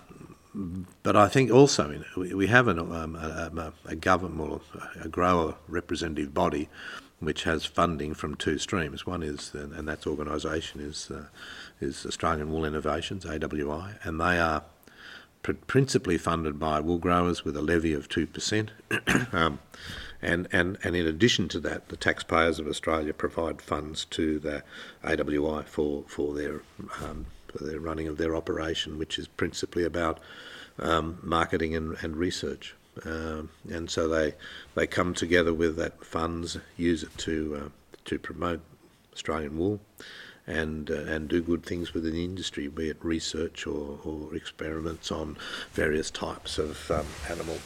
but 1.02 1.14
I 1.14 1.28
think 1.28 1.52
also 1.52 2.02
we 2.16 2.46
have 2.48 2.68
an, 2.68 2.78
um, 2.78 3.14
a, 3.16 3.72
a, 3.84 3.94
government, 3.94 4.62
a 5.00 5.08
grower 5.08 5.54
representative 5.68 6.34
body 6.34 6.68
which 7.20 7.44
has 7.44 7.64
funding 7.64 8.14
from 8.14 8.34
two 8.34 8.58
streams. 8.58 9.06
One 9.06 9.22
is, 9.22 9.54
and 9.54 9.88
that's 9.88 10.06
organisation 10.06 10.80
is 10.80 11.10
uh, 11.10 11.24
is 11.80 12.06
Australian 12.06 12.52
Wool 12.52 12.64
Innovations 12.64 13.24
(AWI), 13.24 13.98
and 14.04 14.20
they 14.20 14.38
are 14.38 14.62
pr- 15.42 15.52
principally 15.52 16.18
funded 16.18 16.58
by 16.58 16.80
wool 16.80 16.98
growers 16.98 17.44
with 17.44 17.56
a 17.56 17.62
levy 17.62 17.92
of 17.92 18.08
two 18.08 18.26
percent. 18.26 18.70
um, 19.32 19.58
and, 20.20 20.48
and, 20.50 20.78
and 20.82 20.96
in 20.96 21.06
addition 21.06 21.48
to 21.48 21.60
that, 21.60 21.90
the 21.90 21.96
taxpayers 21.96 22.58
of 22.58 22.66
Australia 22.66 23.14
provide 23.14 23.62
funds 23.62 24.04
to 24.06 24.40
the 24.40 24.64
AWI 25.04 25.64
for 25.64 26.04
for 26.06 26.34
their 26.34 26.62
um, 27.02 27.26
for 27.48 27.64
their 27.64 27.80
running 27.80 28.08
of 28.08 28.18
their 28.18 28.36
operation, 28.36 28.98
which 28.98 29.18
is 29.18 29.28
principally 29.28 29.84
about 29.84 30.18
um, 30.78 31.18
marketing 31.22 31.74
and, 31.74 31.96
and 32.02 32.16
research. 32.16 32.74
Um, 33.04 33.50
and 33.70 33.90
so 33.90 34.08
they 34.08 34.34
they 34.74 34.86
come 34.86 35.14
together 35.14 35.54
with 35.54 35.76
that 35.76 36.04
funds, 36.04 36.58
use 36.76 37.02
it 37.02 37.16
to 37.18 37.62
uh, 37.64 37.68
to 38.06 38.18
promote 38.18 38.60
Australian 39.12 39.58
wool, 39.58 39.80
and 40.46 40.90
uh, 40.90 40.94
and 40.94 41.28
do 41.28 41.42
good 41.42 41.64
things 41.64 41.94
within 41.94 42.14
the 42.14 42.24
industry, 42.24 42.68
be 42.68 42.88
it 42.88 42.96
research 43.02 43.66
or, 43.66 43.98
or 44.04 44.34
experiments 44.34 45.12
on 45.12 45.36
various 45.72 46.10
types 46.10 46.58
of 46.58 46.90
um, 46.90 47.06
animal 47.30 47.58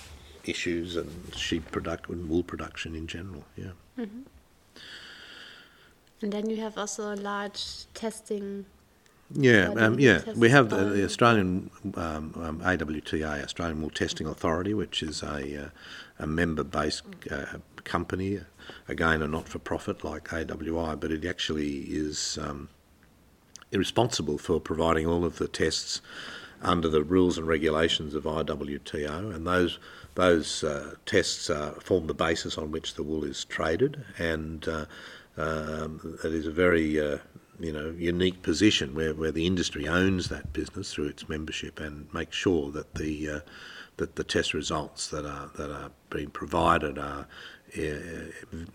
issues 0.44 0.96
and 0.96 1.10
sheep 1.36 1.70
production 1.70 2.28
wool 2.28 2.42
production 2.42 2.94
in 2.94 3.06
general. 3.06 3.44
Yeah. 3.56 3.72
Mm-hmm. 3.98 4.22
And 6.22 6.32
then 6.32 6.50
you 6.50 6.56
have 6.56 6.78
also 6.78 7.12
a 7.12 7.16
large 7.16 7.86
testing 7.94 8.66
yeah, 9.34 9.72
um, 9.76 9.98
yeah. 9.98 10.22
We 10.34 10.50
have 10.50 10.70
the, 10.70 10.84
the 10.84 11.04
Australian 11.04 11.70
um, 11.94 12.34
um, 12.36 12.60
AWTA, 12.60 13.42
Australian 13.44 13.80
Wool 13.80 13.90
Testing 13.90 14.26
Authority, 14.26 14.74
which 14.74 15.02
is 15.02 15.22
a, 15.22 15.64
uh, 15.64 15.68
a 16.18 16.26
member-based 16.26 17.04
uh, 17.30 17.58
company. 17.84 18.40
Again, 18.88 19.22
a 19.22 19.26
not-for-profit 19.28 20.04
like 20.04 20.28
AWI, 20.28 20.98
but 20.98 21.10
it 21.10 21.24
actually 21.24 21.78
is 21.80 22.38
um, 22.40 22.68
responsible 23.72 24.38
for 24.38 24.60
providing 24.60 25.06
all 25.06 25.24
of 25.24 25.38
the 25.38 25.48
tests 25.48 26.00
under 26.62 26.88
the 26.88 27.02
rules 27.02 27.38
and 27.38 27.46
regulations 27.46 28.14
of 28.14 28.24
IWTO, 28.24 29.34
and 29.34 29.46
those 29.46 29.78
those 30.14 30.62
uh, 30.62 30.94
tests 31.06 31.50
form 31.80 32.06
the 32.06 32.14
basis 32.14 32.58
on 32.58 32.70
which 32.70 32.94
the 32.94 33.02
wool 33.02 33.24
is 33.24 33.44
traded, 33.46 34.04
and 34.18 34.68
uh, 34.68 34.84
um, 35.36 36.18
it 36.22 36.32
is 36.32 36.46
a 36.46 36.50
very 36.50 37.00
uh, 37.00 37.18
you 37.60 37.72
know 37.72 37.90
unique 37.90 38.42
position 38.42 38.94
where, 38.94 39.14
where 39.14 39.32
the 39.32 39.46
industry 39.46 39.86
owns 39.86 40.28
that 40.28 40.52
business 40.52 40.92
through 40.92 41.06
its 41.06 41.28
membership 41.28 41.80
and 41.80 42.12
makes 42.12 42.36
sure 42.36 42.70
that 42.70 42.94
the 42.94 43.28
uh, 43.28 43.40
that 43.98 44.16
the 44.16 44.24
test 44.24 44.54
results 44.54 45.08
that 45.08 45.24
are 45.24 45.50
that 45.56 45.70
are 45.70 45.90
being 46.10 46.30
provided 46.30 46.98
are 46.98 47.26
uh, 47.78 47.94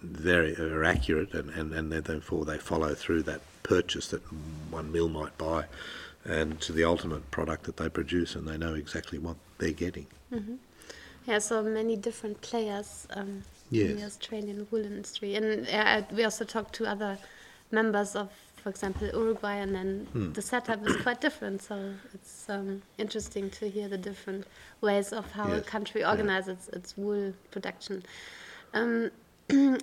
very 0.01 0.55
are 0.55 0.83
accurate 0.83 1.33
and, 1.33 1.49
and, 1.51 1.73
and 1.73 1.91
therefore 1.91 2.45
they 2.45 2.57
follow 2.57 2.93
through 2.93 3.23
that 3.23 3.41
purchase 3.63 4.07
that 4.09 4.21
one 4.71 4.91
mill 4.91 5.09
might 5.09 5.37
buy 5.37 5.65
and 6.25 6.59
to 6.61 6.73
the 6.73 6.83
ultimate 6.83 7.29
product 7.31 7.63
that 7.63 7.77
they 7.77 7.89
produce 7.89 8.35
and 8.35 8.47
they 8.47 8.57
know 8.57 8.73
exactly 8.73 9.17
what 9.17 9.37
they're 9.57 9.71
getting. 9.71 10.07
Mm-hmm. 10.31 10.55
Yeah, 11.25 11.39
so 11.39 11.61
many 11.61 11.95
different 11.95 12.41
players 12.41 13.07
um, 13.11 13.43
yes. 13.69 13.91
in 13.91 13.97
the 13.97 14.03
Australian 14.05 14.67
wool 14.71 14.85
industry, 14.85 15.35
and 15.35 15.67
uh, 15.67 16.01
we 16.13 16.23
also 16.23 16.45
talked 16.45 16.73
to 16.75 16.85
other 16.85 17.17
members 17.71 18.15
of 18.15 18.29
for 18.67 18.71
example, 18.71 19.07
Uruguay, 19.07 19.55
and 19.59 19.73
then 19.73 20.07
hmm. 20.11 20.33
the 20.33 20.41
setup 20.41 20.85
is 20.85 20.97
quite 20.97 21.21
different. 21.21 21.61
So 21.61 21.93
it's 22.13 22.49
um, 22.49 22.81
interesting 22.97 23.49
to 23.51 23.69
hear 23.69 23.87
the 23.87 23.97
different 23.97 24.45
ways 24.81 25.13
of 25.13 25.31
how 25.31 25.47
yes. 25.47 25.59
a 25.59 25.61
country 25.61 26.03
organizes 26.03 26.47
yeah. 26.47 26.53
its, 26.53 26.67
its, 26.77 26.97
wool 26.97 27.31
production. 27.49 28.03
Um, 28.73 29.09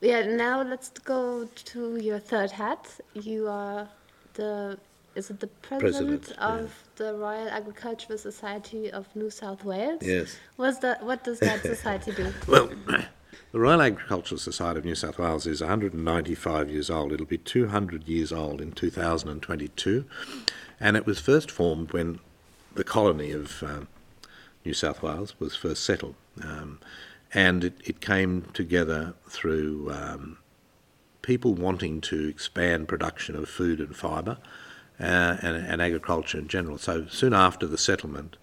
yeah, 0.00 0.20
now 0.28 0.62
let's 0.62 0.90
go 0.90 1.48
to 1.72 1.96
your 1.96 2.20
third 2.20 2.52
hat. 2.52 2.86
You 3.14 3.48
are 3.48 3.88
the 4.34 4.78
is 5.16 5.28
it 5.30 5.40
the 5.40 5.48
president, 5.48 6.22
President, 6.22 6.38
of 6.38 6.60
yeah. 6.60 6.68
the 7.00 7.14
Royal 7.14 7.48
Agricultural 7.48 8.16
Society 8.16 8.92
of 8.92 9.08
New 9.16 9.30
South 9.30 9.64
Wales? 9.64 10.02
Yes. 10.02 10.36
What's 10.54 10.78
that? 10.78 11.02
What 11.02 11.24
does 11.24 11.40
that 11.40 11.62
society 11.62 12.12
do? 12.12 12.32
Well, 12.46 12.70
the 13.52 13.58
Royal 13.58 13.82
Agricultural 13.82 14.38
Society 14.38 14.78
of 14.78 14.84
New 14.84 14.94
South 14.94 15.18
Wales 15.18 15.46
is 15.46 15.60
195 15.60 16.70
years 16.70 16.88
old. 16.88 17.12
It'll 17.12 17.26
be 17.26 17.38
200 17.38 18.06
years 18.06 18.32
old 18.32 18.60
in 18.60 18.72
2022. 18.72 20.04
And 20.78 20.96
it 20.96 21.04
was 21.04 21.18
first 21.18 21.50
formed 21.50 21.92
when 21.92 22.20
the 22.74 22.84
colony 22.84 23.32
of 23.32 23.62
um, 23.64 23.88
New 24.64 24.72
South 24.72 25.02
Wales 25.02 25.34
was 25.40 25.56
first 25.56 25.84
settled. 25.84 26.14
Um, 26.42 26.78
and 27.34 27.64
it, 27.64 27.74
it 27.84 28.00
came 28.00 28.42
together 28.52 29.14
through 29.28 29.90
um, 29.92 30.38
people 31.22 31.54
wanting 31.54 32.00
to 32.02 32.28
expand 32.28 32.86
production 32.86 33.34
of 33.34 33.48
food 33.48 33.80
and 33.80 33.96
fibre 33.96 34.38
uh, 35.00 35.38
and, 35.42 35.56
and 35.56 35.82
agriculture 35.82 36.38
in 36.38 36.46
general. 36.46 36.78
So 36.78 37.06
soon 37.08 37.34
after 37.34 37.66
the 37.66 37.78
settlement 37.78 38.36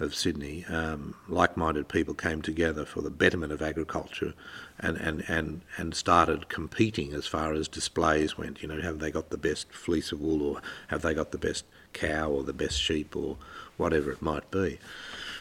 of 0.00 0.14
Sydney, 0.14 0.64
um, 0.66 1.14
like-minded 1.28 1.88
people 1.88 2.14
came 2.14 2.42
together 2.42 2.84
for 2.84 3.02
the 3.02 3.10
betterment 3.10 3.52
of 3.52 3.62
agriculture, 3.62 4.34
and, 4.78 4.96
and, 4.96 5.24
and, 5.28 5.60
and 5.76 5.94
started 5.94 6.48
competing 6.48 7.12
as 7.12 7.26
far 7.26 7.52
as 7.52 7.68
displays 7.68 8.38
went. 8.38 8.62
You 8.62 8.68
know, 8.68 8.80
have 8.80 8.98
they 8.98 9.10
got 9.10 9.30
the 9.30 9.38
best 9.38 9.72
fleece 9.72 10.10
of 10.12 10.20
wool, 10.20 10.42
or 10.42 10.62
have 10.88 11.02
they 11.02 11.14
got 11.14 11.32
the 11.32 11.38
best 11.38 11.64
cow, 11.92 12.30
or 12.30 12.42
the 12.42 12.52
best 12.52 12.80
sheep, 12.80 13.14
or 13.14 13.36
whatever 13.76 14.10
it 14.10 14.22
might 14.22 14.50
be. 14.50 14.78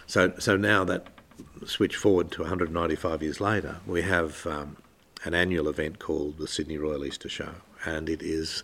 So 0.08 0.34
so 0.40 0.58
now 0.58 0.84
that 0.86 1.08
switch 1.66 1.96
forward 1.96 2.32
to 2.32 2.42
195 2.42 3.24
years 3.24 3.40
later, 3.40 3.78
we 3.86 4.02
have 4.02 4.46
um, 4.48 4.78
an 5.24 5.34
annual 5.34 5.68
event 5.68 6.00
called 6.00 6.38
the 6.38 6.48
Sydney 6.48 6.78
Royal 6.78 7.06
Easter 7.06 7.30
Show, 7.30 7.54
and 7.86 8.10
it 8.10 8.22
is 8.22 8.64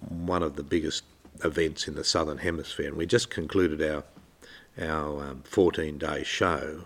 one 0.00 0.42
of 0.42 0.56
the 0.56 0.62
biggest 0.62 1.04
events 1.42 1.88
in 1.88 1.94
the 1.94 2.04
southern 2.04 2.38
hemisphere. 2.38 2.88
And 2.88 2.96
we 2.96 3.06
just 3.06 3.30
concluded 3.30 3.82
our 3.82 4.04
our 4.80 5.24
um, 5.24 5.42
14 5.44 5.98
day 5.98 6.24
show 6.24 6.84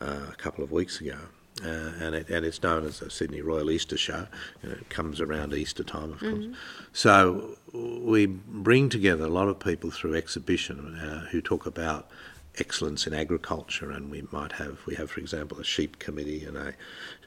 uh, 0.00 0.26
a 0.30 0.36
couple 0.36 0.62
of 0.62 0.72
weeks 0.72 1.00
ago. 1.00 1.18
Uh, 1.64 1.92
and, 2.00 2.14
it, 2.14 2.28
and 2.28 2.44
it's 2.44 2.62
known 2.62 2.84
as 2.84 2.98
the 3.00 3.10
Sydney 3.10 3.40
Royal 3.40 3.70
Easter 3.70 3.96
Show. 3.96 4.26
Know, 4.62 4.72
it 4.72 4.90
comes 4.90 5.22
around 5.22 5.54
Easter 5.54 5.82
time, 5.82 6.12
of 6.12 6.20
course. 6.20 6.44
So 6.92 7.56
we 7.72 8.26
bring 8.26 8.90
together 8.90 9.24
a 9.24 9.30
lot 9.30 9.48
of 9.48 9.58
people 9.58 9.90
through 9.90 10.16
exhibition 10.16 10.96
uh, 10.96 11.28
who 11.30 11.40
talk 11.40 11.64
about 11.64 12.10
excellence 12.58 13.06
in 13.06 13.14
agriculture, 13.14 13.90
and 13.90 14.10
we 14.10 14.26
might 14.30 14.52
have 14.52 14.78
we 14.86 14.94
have, 14.94 15.10
for 15.10 15.20
example, 15.20 15.58
a 15.58 15.64
sheep 15.64 15.98
committee 15.98 16.44
and 16.44 16.56
a 16.56 16.68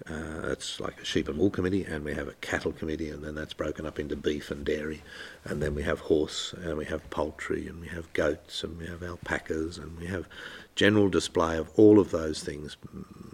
uh, 0.09 0.49
it's 0.51 0.79
like 0.79 0.99
a 1.01 1.05
sheep 1.05 1.27
and 1.27 1.37
wool 1.37 1.49
committee, 1.49 1.83
and 1.83 2.03
we 2.03 2.13
have 2.13 2.27
a 2.27 2.33
cattle 2.41 2.71
committee, 2.71 3.09
and 3.09 3.23
then 3.23 3.35
that's 3.35 3.53
broken 3.53 3.85
up 3.85 3.99
into 3.99 4.15
beef 4.15 4.51
and 4.51 4.65
dairy, 4.65 5.01
and 5.43 5.61
then 5.61 5.75
we 5.75 5.83
have 5.83 5.99
horse, 5.99 6.53
and 6.63 6.77
we 6.77 6.85
have 6.85 7.07
poultry, 7.09 7.67
and 7.67 7.81
we 7.81 7.87
have 7.87 8.11
goats, 8.13 8.63
and 8.63 8.77
we 8.77 8.87
have 8.87 9.03
alpacas, 9.03 9.77
and 9.77 9.97
we 9.99 10.07
have 10.07 10.27
general 10.75 11.09
display 11.09 11.57
of 11.57 11.69
all 11.75 11.99
of 11.99 12.11
those 12.11 12.43
things 12.43 12.77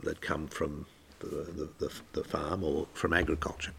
that 0.03 0.21
come 0.21 0.47
from 0.47 0.85
the, 1.19 1.27
the, 1.27 1.69
the, 1.79 1.91
the 2.13 2.23
farm 2.23 2.63
or 2.63 2.87
from 2.93 3.13
agriculture. 3.13 3.71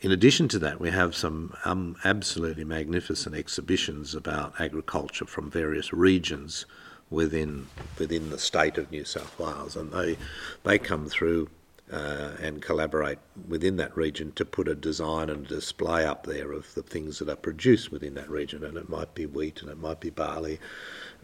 In 0.00 0.10
addition 0.10 0.48
to 0.48 0.58
that, 0.58 0.80
we 0.80 0.90
have 0.90 1.14
some 1.14 1.54
um, 1.64 1.94
absolutely 2.04 2.64
magnificent 2.64 3.36
exhibitions 3.36 4.16
about 4.16 4.60
agriculture 4.60 5.26
from 5.26 5.48
various 5.48 5.92
regions 5.92 6.66
within 7.12 7.66
within 7.98 8.30
the 8.30 8.38
state 8.38 8.78
of 8.78 8.90
New 8.90 9.04
South 9.04 9.38
Wales, 9.38 9.76
and 9.76 9.92
they 9.92 10.16
they 10.64 10.78
come 10.78 11.08
through 11.08 11.48
uh, 11.92 12.30
and 12.40 12.62
collaborate 12.62 13.18
within 13.48 13.76
that 13.76 13.94
region 13.94 14.32
to 14.32 14.46
put 14.46 14.66
a 14.66 14.74
design 14.74 15.28
and 15.28 15.46
display 15.46 16.06
up 16.06 16.24
there 16.24 16.52
of 16.52 16.72
the 16.74 16.82
things 16.82 17.18
that 17.18 17.28
are 17.28 17.36
produced 17.36 17.92
within 17.92 18.14
that 18.14 18.30
region, 18.30 18.64
and 18.64 18.78
it 18.78 18.88
might 18.88 19.14
be 19.14 19.26
wheat, 19.26 19.60
and 19.60 19.70
it 19.70 19.78
might 19.78 20.00
be 20.00 20.08
barley, 20.08 20.58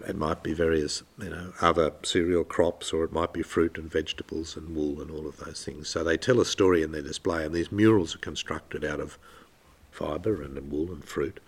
it 0.06 0.16
might 0.16 0.42
be 0.42 0.52
various 0.52 1.02
you 1.18 1.30
know 1.30 1.52
other 1.62 1.92
cereal 2.02 2.44
crops, 2.44 2.92
or 2.92 3.04
it 3.04 3.12
might 3.12 3.32
be 3.32 3.42
fruit 3.42 3.78
and 3.78 3.90
vegetables 3.90 4.56
and 4.56 4.76
wool 4.76 5.00
and 5.00 5.10
all 5.10 5.26
of 5.26 5.38
those 5.38 5.64
things. 5.64 5.88
So 5.88 6.04
they 6.04 6.18
tell 6.18 6.40
a 6.40 6.44
story 6.44 6.82
in 6.82 6.92
their 6.92 7.02
display, 7.02 7.46
and 7.46 7.54
these 7.54 7.72
murals 7.72 8.14
are 8.14 8.18
constructed 8.18 8.84
out 8.84 9.00
of 9.00 9.18
fibre 9.98 10.42
and 10.42 10.70
wool 10.70 10.92
and 10.92 11.04
fruit, 11.04 11.40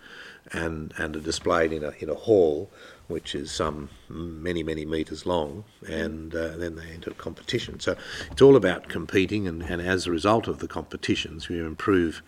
and 0.51 0.93
and 0.97 1.15
are 1.15 1.27
displayed 1.31 1.71
in 1.71 1.83
a 1.83 1.93
in 1.99 2.09
a 2.09 2.19
hall 2.27 2.69
which 3.07 3.35
is 3.35 3.51
some 3.51 3.89
many 4.09 4.63
many 4.63 4.85
metres 4.85 5.25
long, 5.25 5.63
and 5.87 6.35
uh, 6.35 6.57
then 6.57 6.75
they 6.75 6.89
enter 6.91 7.11
competition. 7.11 7.79
So 7.79 7.95
it's 8.31 8.41
all 8.41 8.55
about 8.55 8.89
competing, 8.89 9.47
and, 9.47 9.61
and 9.63 9.81
as 9.81 10.07
a 10.07 10.11
result 10.11 10.47
of 10.47 10.59
the 10.59 10.67
competitions, 10.67 11.49
we 11.49 11.59
improve 11.59 12.21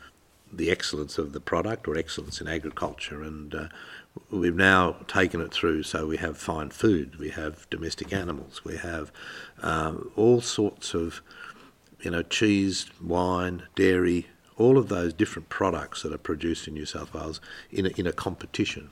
the 0.52 0.70
excellence 0.70 1.18
of 1.18 1.34
the 1.34 1.40
product 1.40 1.88
or 1.88 1.98
excellence 1.98 2.40
in 2.42 2.48
agriculture, 2.48 3.24
and 3.24 3.56
uh, 3.56 3.68
we've 4.30 4.56
now 4.56 4.98
taken 5.08 5.42
it 5.42 5.54
through. 5.54 5.84
So 5.84 6.08
we 6.08 6.18
have 6.18 6.38
fine 6.38 6.70
food, 6.70 7.18
we 7.18 7.30
have 7.30 7.70
domestic 7.70 8.14
animals, 8.14 8.64
we 8.64 8.78
have 8.78 9.12
um, 9.62 10.12
all 10.16 10.42
sorts 10.42 10.94
of 10.94 11.22
you 12.02 12.12
know 12.12 12.24
cheese, 12.24 12.90
wine, 13.02 13.64
dairy, 13.76 14.28
all 14.58 14.78
of 14.78 14.90
those 14.90 15.14
different 15.14 15.50
products 15.50 16.04
that 16.04 16.14
are 16.14 16.18
produced 16.18 16.68
in 16.68 16.74
New 16.74 16.86
South 16.86 17.14
Wales 17.14 17.42
in 17.72 17.86
a, 17.86 17.90
in 17.90 18.08
a 18.08 18.14
competition. 18.14 18.92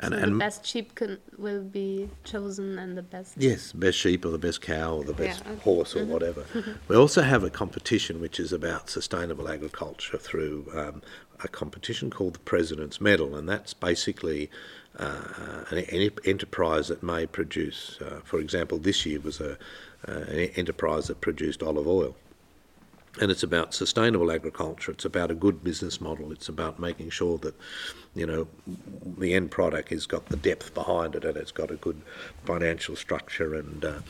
And, 0.00 0.14
so 0.14 0.20
the 0.20 0.38
best 0.38 0.64
sheep 0.64 0.94
can, 0.94 1.18
will 1.38 1.62
be 1.62 2.08
chosen, 2.22 2.78
and 2.78 2.96
the 2.96 3.02
best. 3.02 3.34
Yes, 3.36 3.72
best 3.72 3.98
sheep 3.98 4.24
or 4.24 4.28
the 4.28 4.38
best 4.38 4.60
cow 4.60 4.94
or 4.94 5.04
the 5.04 5.12
best 5.12 5.40
okay. 5.40 5.56
horse 5.60 5.96
or 5.96 6.04
whatever. 6.04 6.44
we 6.88 6.94
also 6.94 7.22
have 7.22 7.42
a 7.42 7.50
competition 7.50 8.20
which 8.20 8.38
is 8.38 8.52
about 8.52 8.88
sustainable 8.90 9.48
agriculture 9.48 10.16
through 10.16 10.70
um, 10.72 11.02
a 11.42 11.48
competition 11.48 12.10
called 12.10 12.34
the 12.34 12.40
President's 12.40 13.00
Medal, 13.00 13.34
and 13.34 13.48
that's 13.48 13.74
basically 13.74 14.48
uh, 15.00 15.64
an, 15.70 15.78
an 15.78 16.10
enterprise 16.24 16.86
that 16.88 17.02
may 17.02 17.26
produce. 17.26 17.98
Uh, 18.00 18.20
for 18.22 18.38
example, 18.38 18.78
this 18.78 19.04
year 19.04 19.18
was 19.18 19.40
a 19.40 19.58
uh, 20.06 20.12
an 20.12 20.50
enterprise 20.54 21.08
that 21.08 21.20
produced 21.20 21.60
olive 21.60 21.88
oil 21.88 22.14
and 23.20 23.30
it's 23.30 23.42
about 23.42 23.74
sustainable 23.74 24.30
agriculture. 24.30 24.92
It's 24.92 25.04
about 25.04 25.30
a 25.30 25.34
good 25.34 25.64
business 25.64 26.00
model. 26.00 26.32
It's 26.32 26.48
about 26.48 26.78
making 26.78 27.10
sure 27.10 27.38
that, 27.38 27.54
you 28.14 28.26
know, 28.26 28.48
the 29.18 29.34
end 29.34 29.50
product 29.50 29.90
has 29.90 30.06
got 30.06 30.26
the 30.26 30.36
depth 30.36 30.74
behind 30.74 31.14
it 31.14 31.24
and 31.24 31.36
it's 31.36 31.52
got 31.52 31.70
a 31.70 31.76
good 31.76 32.00
financial 32.44 32.96
structure 32.96 33.54
and 33.54 33.84
uh, 33.84 34.00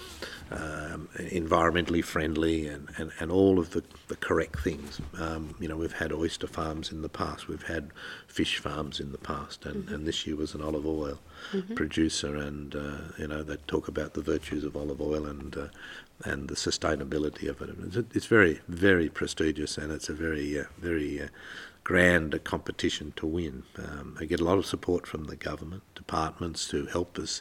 um, 0.50 1.08
environmentally 1.16 2.04
friendly 2.04 2.66
and, 2.66 2.88
and, 2.96 3.10
and 3.18 3.30
all 3.30 3.58
of 3.58 3.70
the, 3.70 3.82
the 4.08 4.16
correct 4.16 4.60
things. 4.60 5.00
Um, 5.18 5.54
you 5.58 5.68
know, 5.68 5.76
we've 5.76 5.92
had 5.92 6.12
oyster 6.12 6.46
farms 6.46 6.92
in 6.92 7.02
the 7.02 7.08
past, 7.08 7.48
we've 7.48 7.62
had 7.62 7.90
fish 8.26 8.58
farms 8.58 9.00
in 9.00 9.12
the 9.12 9.18
past, 9.18 9.64
and, 9.64 9.84
mm-hmm. 9.84 9.94
and 9.94 10.06
this 10.06 10.26
year 10.26 10.36
was 10.36 10.54
an 10.54 10.62
olive 10.62 10.86
oil 10.86 11.18
mm-hmm. 11.52 11.74
producer, 11.74 12.36
and 12.36 12.74
uh, 12.74 13.12
you 13.18 13.28
know 13.28 13.42
they 13.42 13.56
talk 13.66 13.88
about 13.88 14.14
the 14.14 14.22
virtues 14.22 14.64
of 14.64 14.76
olive 14.76 15.00
oil 15.00 15.26
and 15.26 15.56
uh, 15.56 15.68
and 16.24 16.48
the 16.48 16.54
sustainability 16.54 17.48
of 17.48 17.60
it. 17.62 17.70
It's, 17.84 18.16
it's, 18.16 18.26
very 18.26 18.60
very 18.68 19.08
prestigious, 19.08 19.78
and 19.78 19.92
it's 19.92 20.08
a 20.08 20.14
very 20.14 20.60
uh, 20.60 20.64
very 20.78 21.28
grand 21.88 22.44
competition 22.44 23.14
to 23.16 23.26
win. 23.26 23.62
Um, 23.78 24.18
I 24.20 24.26
get 24.26 24.40
a 24.40 24.44
lot 24.44 24.58
of 24.58 24.66
support 24.66 25.06
from 25.06 25.24
the 25.24 25.36
government 25.36 25.82
departments 25.94 26.68
to 26.68 26.84
help 26.84 27.18
us, 27.18 27.40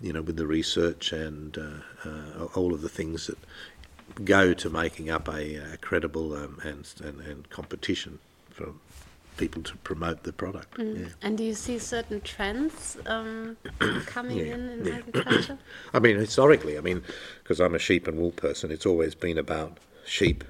you 0.00 0.12
know, 0.12 0.22
with 0.22 0.36
the 0.36 0.46
research 0.46 1.12
and 1.12 1.58
uh, 1.58 2.08
uh, 2.08 2.44
all 2.54 2.72
of 2.72 2.82
the 2.82 2.88
things 2.88 3.26
that 3.26 3.38
go 4.24 4.54
to 4.54 4.70
making 4.70 5.10
up 5.10 5.26
a, 5.28 5.56
a 5.56 5.76
credible 5.78 6.32
um, 6.34 6.60
and, 6.62 6.92
and, 7.02 7.20
and 7.22 7.50
competition 7.50 8.20
for 8.50 8.72
people 9.36 9.62
to 9.62 9.76
promote 9.78 10.22
the 10.22 10.32
product. 10.32 10.78
Mm. 10.78 11.00
Yeah. 11.00 11.06
And 11.22 11.38
do 11.38 11.44
you 11.44 11.54
see 11.54 11.78
certain 11.78 12.20
trends 12.20 12.96
um, 13.06 13.56
coming 14.06 14.38
yeah, 14.38 14.54
in 14.54 14.68
in 14.68 14.84
yeah. 14.84 14.94
agriculture? 14.96 15.58
I 15.94 15.98
mean, 15.98 16.16
historically, 16.16 16.78
I 16.78 16.80
mean, 16.80 17.02
because 17.42 17.60
I'm 17.60 17.74
a 17.74 17.78
sheep 17.78 18.06
and 18.06 18.18
wool 18.18 18.32
person, 18.32 18.70
it's 18.70 18.86
always 18.86 19.14
been 19.14 19.38
about 19.38 19.78
sheep 20.04 20.44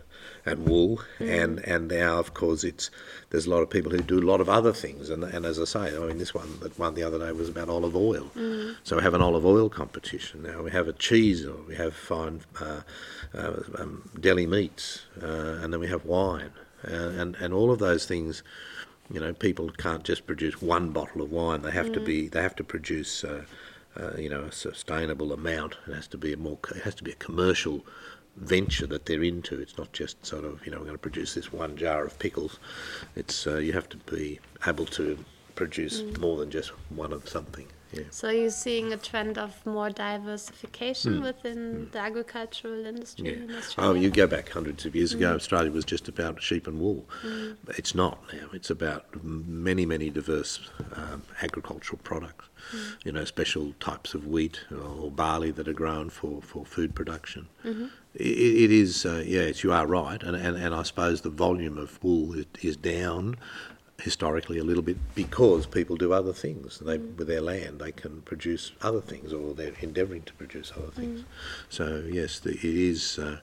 and 0.45 0.68
wool, 0.68 1.01
mm. 1.18 1.42
and 1.42 1.59
and 1.61 1.88
now 1.88 2.18
of 2.18 2.35
course 2.35 2.64
it's 2.64 2.90
there's 3.31 3.47
a 3.47 3.51
lot 3.51 3.62
of 3.62 3.71
people 3.71 3.90
who 3.92 3.99
do 3.99 4.18
a 4.18 4.27
lot 4.29 4.40
of 4.40 4.49
other 4.49 4.73
things, 4.73 5.09
and 5.11 5.23
and 5.25 5.47
as 5.47 5.61
I 5.61 5.64
say, 5.64 5.97
I 5.97 6.01
mean 6.01 6.18
this 6.18 6.35
one 6.35 6.59
that 6.61 6.79
one 6.79 6.95
the 6.95 7.03
other 7.03 7.18
day 7.18 7.33
was 7.33 7.49
about 7.49 7.68
olive 7.68 7.97
oil, 7.97 8.31
mm. 8.37 8.75
so 8.83 8.97
we 8.97 9.03
have 9.03 9.14
an 9.14 9.23
olive 9.23 9.47
oil 9.47 9.68
competition 9.68 10.42
now. 10.42 10.62
We 10.62 10.71
have 10.73 10.88
a 10.88 10.92
cheese, 10.92 11.47
or 11.47 11.57
we 11.68 11.77
have 11.77 11.95
fine 11.95 12.40
uh, 12.61 12.81
uh, 13.35 13.53
um, 13.79 14.11
deli 14.18 14.47
meats, 14.47 15.03
uh, 15.23 15.61
and 15.62 15.73
then 15.73 15.81
we 15.81 15.88
have 15.88 16.05
wine, 16.05 16.53
and 16.83 17.37
and 17.37 17.55
all 17.55 17.71
of 17.71 17.79
those 17.79 18.05
things 18.07 18.42
you 19.12 19.20
know, 19.20 19.33
people 19.35 19.70
can't 19.70 20.05
just 20.05 20.27
produce 20.27 20.62
one 20.62 20.90
bottle 20.90 21.22
of 21.22 21.31
wine. 21.31 21.62
They 21.62 21.70
have 21.70 21.87
mm. 21.87 21.94
to 21.94 22.01
be. 22.01 22.29
They 22.29 22.42
have 22.42 22.57
to 22.57 22.64
produce. 22.64 23.25
Uh, 23.25 23.44
uh, 23.94 24.16
you 24.16 24.31
know, 24.31 24.40
a 24.40 24.53
sustainable 24.53 25.35
amount. 25.35 25.77
It 25.87 25.94
has 25.94 26.07
to 26.09 26.16
be 26.16 26.33
a 26.33 26.37
more. 26.38 26.59
It 26.75 26.83
has 26.83 26.94
to 26.94 27.05
be 27.05 27.12
a 27.12 27.16
commercial 27.16 27.85
venture 28.37 28.87
that 28.87 29.07
they're 29.07 29.22
into. 29.22 29.61
It's 29.61 29.77
not 29.77 29.92
just 29.92 30.25
sort 30.25 30.44
of 30.44 30.64
you 30.64 30.72
know 30.72 30.79
we're 30.79 30.85
going 30.85 30.94
to 30.94 30.98
produce 30.98 31.35
this 31.35 31.53
one 31.53 31.77
jar 31.77 32.05
of 32.05 32.18
pickles. 32.18 32.59
It's 33.16 33.46
uh, 33.46 33.59
you 33.59 33.72
have 33.72 33.88
to 33.90 33.96
be 33.98 34.40
able 34.66 34.87
to 34.87 35.22
produce 35.55 36.01
mm. 36.01 36.18
more 36.18 36.38
than 36.38 36.51
just 36.51 36.70
one 36.90 37.12
of 37.12 37.29
something. 37.29 37.66
Yeah. 37.92 38.02
So 38.11 38.31
you're 38.31 38.50
seeing 38.50 38.92
a 38.92 38.96
trend 38.96 39.38
of 39.38 39.64
more 39.66 39.90
diversification 39.90 41.18
Hmm. 41.18 41.22
within 41.22 41.88
the 41.92 41.98
agricultural 41.98 42.87
industry 42.87 43.26
Yeah. 43.28 43.55
in 43.55 43.62
Oh, 43.78 43.94
you 43.94 44.11
go 44.11 44.26
back 44.26 44.48
hundreds 44.50 44.85
of 44.87 44.94
years 44.96 45.12
Mm. 45.12 45.16
ago, 45.18 45.35
Australia 45.35 45.70
was 45.70 45.85
just 45.85 46.09
about 46.09 46.42
sheep 46.42 46.66
and 46.66 46.81
wool. 46.81 47.07
It's 47.76 47.94
not 47.94 48.18
now. 48.33 48.48
It's 48.52 48.70
about 48.70 49.05
many, 49.22 49.85
many 49.87 50.11
diverse 50.11 50.61
um, 50.94 51.22
agricultural 51.42 52.00
products. 52.02 52.46
Mm. 52.72 52.78
You 53.05 53.12
know, 53.12 53.24
special 53.24 53.74
types 53.81 54.14
of 54.14 54.26
wheat 54.26 54.61
or 54.70 55.11
barley 55.11 55.50
that 55.52 55.66
are 55.68 55.72
grown 55.72 56.11
for, 56.11 56.40
for 56.42 56.64
food 56.64 56.94
production. 56.94 57.48
Mm-hmm. 57.64 57.87
It, 58.14 58.26
it 58.64 58.70
is, 58.70 59.05
uh, 59.05 59.24
yes, 59.26 59.64
you 59.64 59.72
are 59.72 59.87
right. 59.87 60.22
And, 60.22 60.37
and, 60.37 60.57
and 60.57 60.74
I 60.74 60.83
suppose 60.85 61.22
the 61.22 61.31
volume 61.31 61.76
of 61.78 62.02
wool 62.05 62.35
is, 62.35 62.46
is 62.61 62.76
down 62.76 63.37
historically 64.02 64.58
a 64.58 64.64
little 64.64 64.82
bit 64.82 64.96
because 65.14 65.66
people 65.66 65.96
do 65.96 66.12
other 66.12 66.32
things. 66.32 66.80
They, 66.80 66.98
with 66.98 67.28
their 67.28 67.40
land, 67.40 67.80
they 67.80 67.92
can 67.92 68.22
produce 68.22 68.72
other 68.82 69.00
things, 69.00 69.32
or 69.32 69.54
they're 69.54 69.74
endeavouring 69.80 70.22
to 70.22 70.32
produce 70.34 70.72
other 70.76 70.90
things. 70.90 71.24
So 71.68 72.04
yes, 72.08 72.38
the, 72.40 72.52
it 72.52 72.64
is. 72.64 73.18
Uh, 73.18 73.38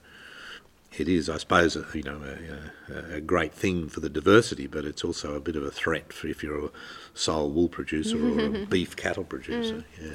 it 0.98 1.08
is, 1.08 1.30
I 1.30 1.38
suppose, 1.38 1.76
a, 1.76 1.86
you 1.94 2.02
know, 2.02 2.20
a, 2.20 2.92
a, 2.92 3.16
a 3.18 3.20
great 3.20 3.52
thing 3.54 3.88
for 3.88 4.00
the 4.00 4.08
diversity, 4.08 4.66
but 4.66 4.84
it's 4.84 5.04
also 5.04 5.36
a 5.36 5.40
bit 5.40 5.54
of 5.54 5.62
a 5.62 5.70
threat 5.70 6.12
for 6.12 6.26
if 6.26 6.42
you're 6.42 6.64
a 6.64 6.70
sole 7.14 7.48
wool 7.48 7.68
producer 7.68 8.18
or 8.18 8.56
a 8.56 8.66
beef 8.66 8.96
cattle 8.96 9.22
producer. 9.22 9.84
Yeah. 10.02 10.10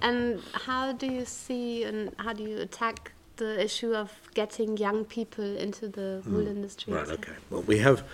And 0.00 0.42
how 0.52 0.92
do 0.92 1.06
you 1.06 1.24
see 1.24 1.84
and 1.84 2.14
how 2.18 2.34
do 2.34 2.42
you 2.42 2.58
attack 2.58 3.12
the 3.36 3.58
issue 3.58 3.94
of 3.94 4.12
getting 4.34 4.76
young 4.76 5.06
people 5.06 5.56
into 5.56 5.88
the 5.88 6.22
wool 6.26 6.46
industry? 6.46 6.92
Hmm. 6.92 6.98
Right, 6.98 7.08
okay. 7.08 7.32
Well, 7.48 7.62
we 7.62 7.78
have. 7.78 8.04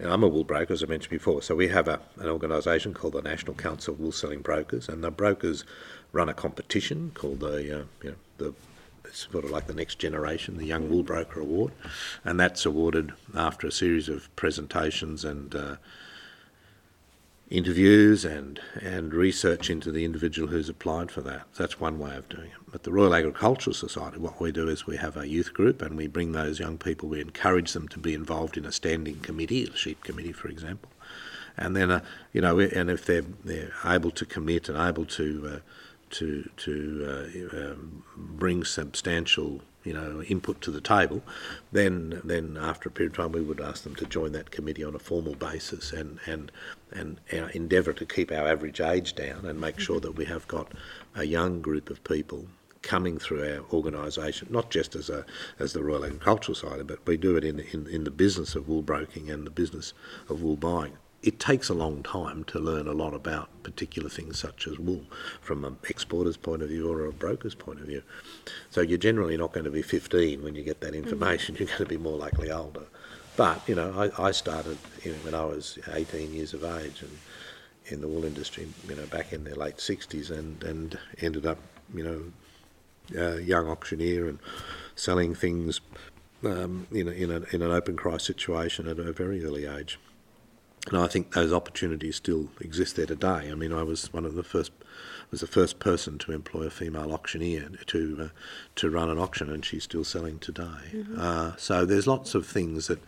I'm 0.00 0.22
a 0.22 0.28
wool 0.28 0.44
broker, 0.44 0.72
as 0.72 0.82
I 0.82 0.86
mentioned 0.86 1.10
before. 1.10 1.42
So 1.42 1.54
we 1.54 1.68
have 1.68 1.88
a, 1.88 2.00
an 2.18 2.28
organisation 2.28 2.92
called 2.94 3.14
the 3.14 3.22
National 3.22 3.54
Council 3.54 3.94
of 3.94 4.00
Wool 4.00 4.12
Selling 4.12 4.40
Brokers, 4.40 4.88
and 4.88 5.04
the 5.04 5.10
brokers 5.10 5.64
run 6.12 6.28
a 6.28 6.34
competition 6.34 7.12
called 7.14 7.40
the, 7.40 7.80
uh, 7.80 7.84
you 8.02 8.10
know, 8.10 8.14
the 8.38 8.54
sort 9.12 9.44
of 9.44 9.50
like 9.50 9.66
the 9.66 9.74
next 9.74 9.98
generation, 9.98 10.56
the 10.56 10.66
Young 10.66 10.88
Wool 10.88 11.02
Broker 11.02 11.40
Award, 11.40 11.72
and 12.24 12.40
that's 12.40 12.64
awarded 12.64 13.12
after 13.34 13.66
a 13.66 13.72
series 13.72 14.08
of 14.08 14.34
presentations 14.36 15.24
and 15.24 15.54
uh, 15.54 15.76
interviews 17.52 18.24
and, 18.24 18.58
and 18.80 19.12
research 19.12 19.68
into 19.68 19.92
the 19.92 20.06
individual 20.06 20.48
who's 20.48 20.70
applied 20.70 21.10
for 21.10 21.20
that. 21.20 21.42
That's 21.58 21.78
one 21.78 21.98
way 21.98 22.16
of 22.16 22.26
doing 22.30 22.46
it. 22.46 22.56
But 22.72 22.84
the 22.84 22.92
Royal 22.92 23.14
Agricultural 23.14 23.74
Society, 23.74 24.16
what 24.18 24.40
we 24.40 24.52
do 24.52 24.68
is 24.68 24.86
we 24.86 24.96
have 24.96 25.18
a 25.18 25.28
youth 25.28 25.52
group 25.52 25.82
and 25.82 25.94
we 25.94 26.06
bring 26.06 26.32
those 26.32 26.58
young 26.58 26.78
people, 26.78 27.10
we 27.10 27.20
encourage 27.20 27.74
them 27.74 27.88
to 27.88 27.98
be 27.98 28.14
involved 28.14 28.56
in 28.56 28.64
a 28.64 28.72
standing 28.72 29.20
committee, 29.20 29.64
a 29.64 29.76
sheep 29.76 30.02
committee, 30.02 30.32
for 30.32 30.48
example. 30.48 30.88
And 31.58 31.76
then, 31.76 31.90
uh, 31.90 32.00
you 32.32 32.40
know, 32.40 32.58
and 32.58 32.88
if 32.88 33.04
they're, 33.04 33.26
they're 33.44 33.74
able 33.84 34.12
to 34.12 34.24
commit 34.24 34.70
and 34.70 34.78
able 34.78 35.04
to, 35.04 35.52
uh, 35.56 35.58
to, 36.12 36.48
to 36.56 37.50
uh, 37.54 37.72
um, 37.72 38.02
bring 38.16 38.64
substantial 38.64 39.60
you 39.84 39.92
know, 39.92 40.22
input 40.22 40.60
to 40.62 40.70
the 40.70 40.80
table, 40.80 41.22
then 41.72 42.20
then 42.24 42.56
after 42.60 42.88
a 42.88 42.92
period 42.92 43.12
of 43.12 43.16
time 43.16 43.32
we 43.32 43.42
would 43.42 43.60
ask 43.60 43.84
them 43.84 43.94
to 43.96 44.06
join 44.06 44.32
that 44.32 44.50
committee 44.50 44.84
on 44.84 44.94
a 44.94 44.98
formal 44.98 45.34
basis 45.34 45.92
and 45.92 46.18
and 46.26 46.52
and 46.92 47.20
our 47.32 47.48
endeavour 47.50 47.92
to 47.92 48.06
keep 48.06 48.30
our 48.30 48.46
average 48.46 48.80
age 48.80 49.14
down 49.14 49.44
and 49.46 49.60
make 49.60 49.78
sure 49.78 50.00
that 50.00 50.12
we 50.12 50.24
have 50.24 50.46
got 50.48 50.72
a 51.14 51.24
young 51.24 51.60
group 51.60 51.90
of 51.90 52.02
people 52.04 52.46
coming 52.82 53.18
through 53.18 53.42
our 53.42 53.64
organisation, 53.72 54.48
not 54.50 54.70
just 54.70 54.94
as 54.94 55.08
a 55.08 55.24
as 55.58 55.72
the 55.72 55.82
Royal 55.82 56.04
Agricultural 56.04 56.54
Society, 56.54 56.82
but 56.82 57.04
we 57.06 57.16
do 57.16 57.36
it 57.36 57.44
in, 57.44 57.60
in 57.60 57.86
in 57.86 58.04
the 58.04 58.10
business 58.10 58.54
of 58.54 58.68
wool 58.68 58.82
broking 58.82 59.30
and 59.30 59.46
the 59.46 59.50
business 59.50 59.94
of 60.28 60.42
wool 60.42 60.56
buying. 60.56 60.96
It 61.22 61.38
takes 61.38 61.68
a 61.68 61.74
long 61.74 62.02
time 62.02 62.44
to 62.44 62.58
learn 62.58 62.88
a 62.88 62.92
lot 62.92 63.14
about 63.14 63.48
particular 63.62 64.08
things 64.08 64.38
such 64.38 64.66
as 64.66 64.78
wool 64.78 65.04
from 65.40 65.64
an 65.64 65.76
exporter's 65.88 66.36
point 66.36 66.62
of 66.62 66.68
view 66.68 66.90
or 66.90 67.06
a 67.06 67.12
broker's 67.12 67.54
point 67.54 67.80
of 67.80 67.86
view. 67.86 68.02
So 68.70 68.80
you're 68.80 68.98
generally 68.98 69.36
not 69.36 69.52
going 69.52 69.64
to 69.64 69.70
be 69.70 69.82
15 69.82 70.42
when 70.42 70.56
you 70.56 70.62
get 70.64 70.80
that 70.80 70.94
information. 70.94 71.54
You're 71.58 71.68
going 71.68 71.78
to 71.78 71.86
be 71.86 71.96
more 71.96 72.18
likely 72.18 72.50
older. 72.50 72.86
But 73.36 73.66
you 73.68 73.74
know, 73.74 74.10
I, 74.18 74.28
I 74.28 74.30
started 74.32 74.78
you 75.04 75.12
know, 75.12 75.18
when 75.18 75.34
I 75.34 75.44
was 75.44 75.78
18 75.92 76.32
years 76.32 76.54
of 76.54 76.64
age 76.64 77.02
and 77.02 77.18
in 77.86 78.00
the 78.00 78.08
wool 78.08 78.24
industry, 78.24 78.68
you 78.88 78.96
know, 78.96 79.06
back 79.06 79.32
in 79.32 79.44
the 79.44 79.58
late 79.58 79.76
60s, 79.76 80.30
and 80.30 80.62
and 80.62 80.98
ended 81.20 81.46
up, 81.46 81.58
you 81.94 82.04
know, 82.04 82.32
a 83.16 83.40
young 83.40 83.68
auctioneer 83.68 84.28
and 84.28 84.38
selling 84.94 85.34
things 85.34 85.80
um, 86.44 86.86
in, 86.92 87.08
a, 87.08 87.10
in, 87.10 87.30
a, 87.30 87.40
in 87.52 87.62
an 87.62 87.70
open 87.70 87.96
cry 87.96 88.16
situation 88.18 88.88
at 88.88 88.98
a 88.98 89.12
very 89.12 89.44
early 89.44 89.66
age. 89.66 89.98
And 90.88 90.98
I 90.98 91.06
think 91.06 91.32
those 91.32 91.52
opportunities 91.52 92.16
still 92.16 92.48
exist 92.60 92.96
there 92.96 93.06
today. 93.06 93.50
I 93.50 93.54
mean, 93.54 93.72
I 93.72 93.84
was 93.84 94.12
one 94.12 94.24
of 94.24 94.34
the 94.34 94.42
first, 94.42 94.72
was 95.30 95.40
the 95.40 95.46
first 95.46 95.78
person 95.78 96.18
to 96.18 96.32
employ 96.32 96.62
a 96.64 96.70
female 96.70 97.12
auctioneer 97.12 97.68
to 97.86 98.18
uh, 98.20 98.28
to 98.76 98.90
run 98.90 99.08
an 99.08 99.18
auction, 99.18 99.48
and 99.48 99.64
she's 99.64 99.84
still 99.84 100.04
selling 100.04 100.40
today. 100.40 101.04
Uh, 101.16 101.52
so 101.56 101.84
there's 101.84 102.08
lots 102.08 102.34
of 102.34 102.46
things 102.46 102.88
that 102.88 102.98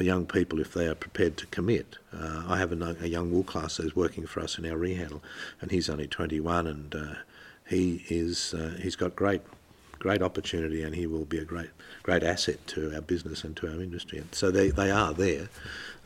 young 0.00 0.26
people, 0.26 0.60
if 0.60 0.72
they 0.72 0.86
are 0.86 0.94
prepared 0.94 1.36
to 1.36 1.46
commit. 1.46 1.98
Uh, 2.12 2.44
I 2.48 2.58
have 2.58 2.72
a, 2.72 2.96
a 3.02 3.06
young 3.06 3.30
wool 3.30 3.44
classer 3.44 3.82
who's 3.82 3.96
working 3.96 4.26
for 4.26 4.40
us 4.40 4.58
in 4.58 4.64
our 4.64 4.78
rehandle, 4.78 5.20
and 5.60 5.70
he's 5.70 5.90
only 5.90 6.06
21, 6.06 6.66
and 6.66 6.94
uh, 6.94 7.14
he 7.68 8.04
is 8.08 8.54
uh, 8.54 8.76
he's 8.80 8.96
got 8.96 9.14
great 9.14 9.42
great 10.00 10.22
opportunity, 10.22 10.82
and 10.82 10.94
he 10.96 11.06
will 11.06 11.24
be 11.26 11.38
a 11.38 11.44
great 11.44 11.70
great 12.02 12.24
asset 12.24 12.58
to 12.66 12.92
our 12.94 13.00
business 13.02 13.44
and 13.44 13.56
to 13.58 13.68
our 13.68 13.80
industry. 13.80 14.18
And 14.18 14.34
so 14.34 14.50
they 14.50 14.70
they 14.70 14.90
are 14.90 15.12
there, 15.14 15.48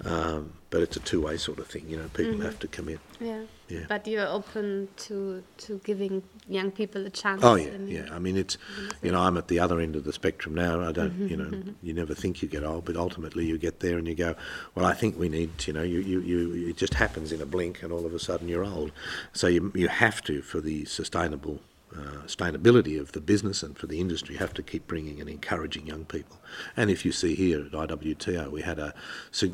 um, 0.04 0.52
but 0.70 0.82
it's 0.82 0.96
a 0.96 1.00
two 1.00 1.22
way 1.22 1.36
sort 1.38 1.58
of 1.58 1.66
thing. 1.66 1.84
You 1.88 1.96
know, 1.96 2.08
people 2.12 2.40
have 2.42 2.58
to 2.58 2.68
commit. 2.68 3.00
Yeah. 3.20 3.42
Yeah. 3.68 3.86
But 3.88 4.06
you're 4.06 4.26
open 4.26 4.88
to 5.06 5.42
to 5.58 5.80
giving 5.84 6.22
young 6.48 6.70
people 6.70 7.06
a 7.06 7.10
chance. 7.10 7.42
Oh 7.42 7.54
yeah, 7.54 7.68
in- 7.68 7.88
yeah. 7.88 8.08
I 8.12 8.18
mean, 8.18 8.36
it's 8.36 8.58
you 9.02 9.10
know, 9.12 9.20
I'm 9.22 9.36
at 9.38 9.48
the 9.48 9.58
other 9.60 9.80
end 9.80 9.96
of 9.96 10.04
the 10.04 10.12
spectrum 10.12 10.54
now. 10.54 10.80
I 10.86 10.92
don't, 10.92 11.16
you 11.30 11.36
know, 11.36 11.44
Mm-hmm. 11.44 11.70
you 11.86 11.94
never 11.94 12.14
think 12.14 12.42
you 12.42 12.48
get 12.48 12.64
old, 12.64 12.84
but 12.84 12.96
ultimately 12.96 13.46
you 13.46 13.56
get 13.58 13.80
there 13.80 13.96
and 13.98 14.06
you 14.08 14.14
go, 14.14 14.34
well, 14.74 14.84
I 14.84 14.92
think 14.94 15.18
we 15.18 15.28
need, 15.28 15.50
you 15.66 15.72
know, 15.72 15.82
you, 15.82 16.00
you, 16.00 16.20
you 16.20 16.68
it 16.70 16.76
just 16.76 16.94
happens 16.94 17.32
in 17.32 17.40
a 17.40 17.46
blink, 17.46 17.82
and 17.82 17.92
all 17.92 18.04
of 18.06 18.12
a 18.14 18.18
sudden 18.18 18.48
you're 18.48 18.64
old. 18.64 18.90
So 19.32 19.46
you 19.46 19.72
you 19.74 19.88
have 19.88 20.20
to 20.24 20.42
for 20.42 20.60
the 20.60 20.84
sustainable. 20.84 21.60
Uh, 21.96 22.26
sustainability 22.26 22.98
of 22.98 23.12
the 23.12 23.20
business 23.20 23.62
and 23.62 23.78
for 23.78 23.86
the 23.86 24.00
industry, 24.00 24.34
have 24.34 24.52
to 24.52 24.64
keep 24.64 24.84
bringing 24.88 25.20
and 25.20 25.30
encouraging 25.30 25.86
young 25.86 26.04
people. 26.04 26.36
And 26.76 26.90
if 26.90 27.04
you 27.04 27.12
see 27.12 27.36
here 27.36 27.60
at 27.60 27.70
IWTO, 27.70 28.50
we 28.50 28.62
had 28.62 28.80
a 28.80 28.92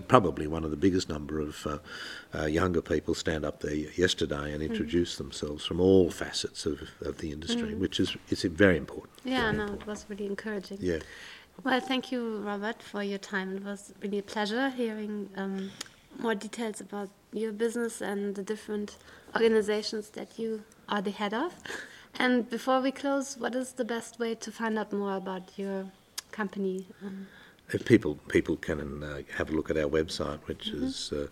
probably 0.08 0.46
one 0.46 0.64
of 0.64 0.70
the 0.70 0.76
biggest 0.78 1.10
number 1.10 1.38
of 1.38 1.66
uh, 1.66 1.78
uh, 2.34 2.46
younger 2.46 2.80
people 2.80 3.14
stand 3.14 3.44
up 3.44 3.60
there 3.60 3.74
yesterday 3.74 4.54
and 4.54 4.62
introduce 4.62 5.16
themselves 5.18 5.66
from 5.66 5.80
all 5.80 6.10
facets 6.10 6.64
of, 6.64 6.80
of 7.02 7.18
the 7.18 7.30
industry, 7.30 7.74
which 7.74 8.00
is 8.00 8.16
it's 8.30 8.42
very 8.44 8.78
important. 8.78 9.12
Yeah, 9.22 9.42
very 9.42 9.56
no, 9.56 9.62
important. 9.64 9.82
it 9.82 9.86
was 9.86 10.06
really 10.08 10.26
encouraging. 10.26 10.78
Yeah. 10.80 11.00
Well, 11.62 11.80
thank 11.80 12.10
you, 12.10 12.38
Robert, 12.38 12.82
for 12.82 13.02
your 13.02 13.18
time. 13.18 13.54
It 13.58 13.64
was 13.64 13.92
really 14.00 14.20
a 14.20 14.22
pleasure 14.22 14.70
hearing 14.70 15.28
um, 15.36 15.72
more 16.18 16.34
details 16.34 16.80
about 16.80 17.10
your 17.34 17.52
business 17.52 18.00
and 18.00 18.34
the 18.34 18.42
different 18.42 18.96
organizations 19.34 20.08
that 20.10 20.38
you 20.38 20.64
are 20.88 21.02
the 21.02 21.10
head 21.10 21.34
of. 21.34 21.52
And 22.18 22.48
before 22.50 22.80
we 22.80 22.90
close, 22.90 23.36
what 23.38 23.54
is 23.54 23.72
the 23.72 23.84
best 23.84 24.18
way 24.18 24.34
to 24.34 24.50
find 24.52 24.78
out 24.78 24.92
more 24.92 25.16
about 25.16 25.58
your 25.58 25.86
company? 26.32 26.86
Um, 27.04 27.26
If 27.72 27.84
people 27.84 28.14
people 28.28 28.56
can 28.56 29.02
uh, 29.02 29.22
have 29.38 29.50
a 29.50 29.52
look 29.56 29.70
at 29.70 29.76
our 29.76 29.88
website, 29.90 30.38
which 30.48 30.66
Mm-hmm. 30.72 30.86
is 30.86 31.12
uh, 31.12 31.26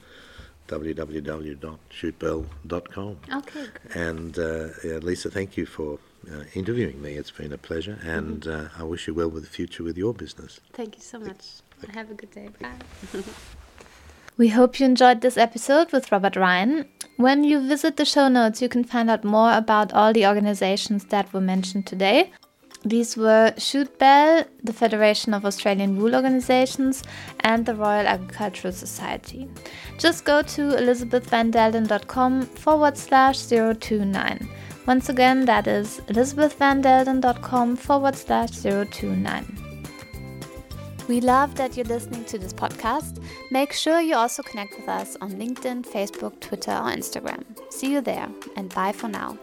www.schutebell.com. 0.69 3.17
okay. 3.41 3.67
And 3.95 4.39
uh, 4.39 4.69
yeah, 4.85 4.99
Lisa, 5.03 5.31
thank 5.31 5.57
you 5.57 5.67
for 5.67 5.99
uh, 6.31 6.45
interviewing 6.55 7.01
me. 7.03 7.11
It's 7.21 7.31
been 7.33 7.53
a 7.53 7.59
pleasure, 7.59 7.99
and 8.03 8.43
Mm-hmm. 8.43 8.79
uh, 8.79 8.83
I 8.83 8.85
wish 8.85 9.07
you 9.09 9.15
well 9.15 9.31
with 9.31 9.43
the 9.45 9.51
future 9.51 9.83
with 9.85 9.99
your 9.99 10.15
business. 10.15 10.61
Thank 10.73 10.97
you 10.97 11.03
so 11.03 11.19
much. 11.19 11.45
Have 11.95 12.11
a 12.11 12.15
good 12.15 12.31
day. 12.31 12.49
Bye. 12.61 12.79
We 14.39 14.49
hope 14.51 14.79
you 14.79 14.87
enjoyed 14.87 15.21
this 15.21 15.37
episode 15.37 15.91
with 15.91 16.13
Robert 16.13 16.37
Ryan. 16.37 16.89
When 17.17 17.43
you 17.43 17.59
visit 17.67 17.97
the 17.97 18.05
show 18.05 18.29
notes, 18.29 18.63
you 18.63 18.69
can 18.69 18.85
find 18.85 19.11
out 19.11 19.25
more 19.25 19.53
about 19.53 19.93
all 19.93 20.13
the 20.13 20.29
organizations 20.29 21.07
that 21.07 21.33
were 21.33 21.41
mentioned 21.41 21.89
today. 21.89 22.31
These 22.85 23.17
were 23.17 23.53
Schute 23.57 23.99
Bell, 23.99 24.45
the 24.63 24.73
Federation 24.73 25.35
of 25.35 25.45
Australian 25.45 25.97
Wool 25.97 26.15
Organizations, 26.15 27.03
and 27.41 27.67
the 27.67 27.75
Royal 27.75 28.07
Agricultural 28.07 28.73
Society. 28.73 29.49
Just 29.99 30.25
go 30.25 30.43
to 30.43 30.63
elizabethvandelden.com 30.71 32.43
forward 32.43 32.97
slash 32.97 33.45
029. 33.49 34.49
Once 34.87 35.09
again, 35.09 35.47
that 35.47 35.67
is 35.67 36.01
elizabethvandelden.com 36.07 37.75
forward 37.75 38.15
slash 38.15 38.53
029. 38.61 39.68
We 41.09 41.23
love 41.23 41.55
that 41.55 41.75
you're 41.75 41.87
listening 41.87 42.27
to 42.27 42.39
this 42.39 42.53
podcast. 42.53 43.25
Make 43.51 43.73
sure 43.73 43.99
you 43.99 44.15
also 44.15 44.43
connect 44.43 44.77
with 44.77 44.89
us 44.91 45.17
on 45.23 45.33
LinkedIn, 45.33 45.87
Facebook, 45.87 46.39
Twitter, 46.41 46.73
or 46.73 46.93
Instagram. 46.93 47.45
See 47.71 47.91
you 47.91 48.03
there, 48.03 48.29
and 48.57 48.73
bye 48.75 48.93
for 48.93 49.09
now. 49.09 49.39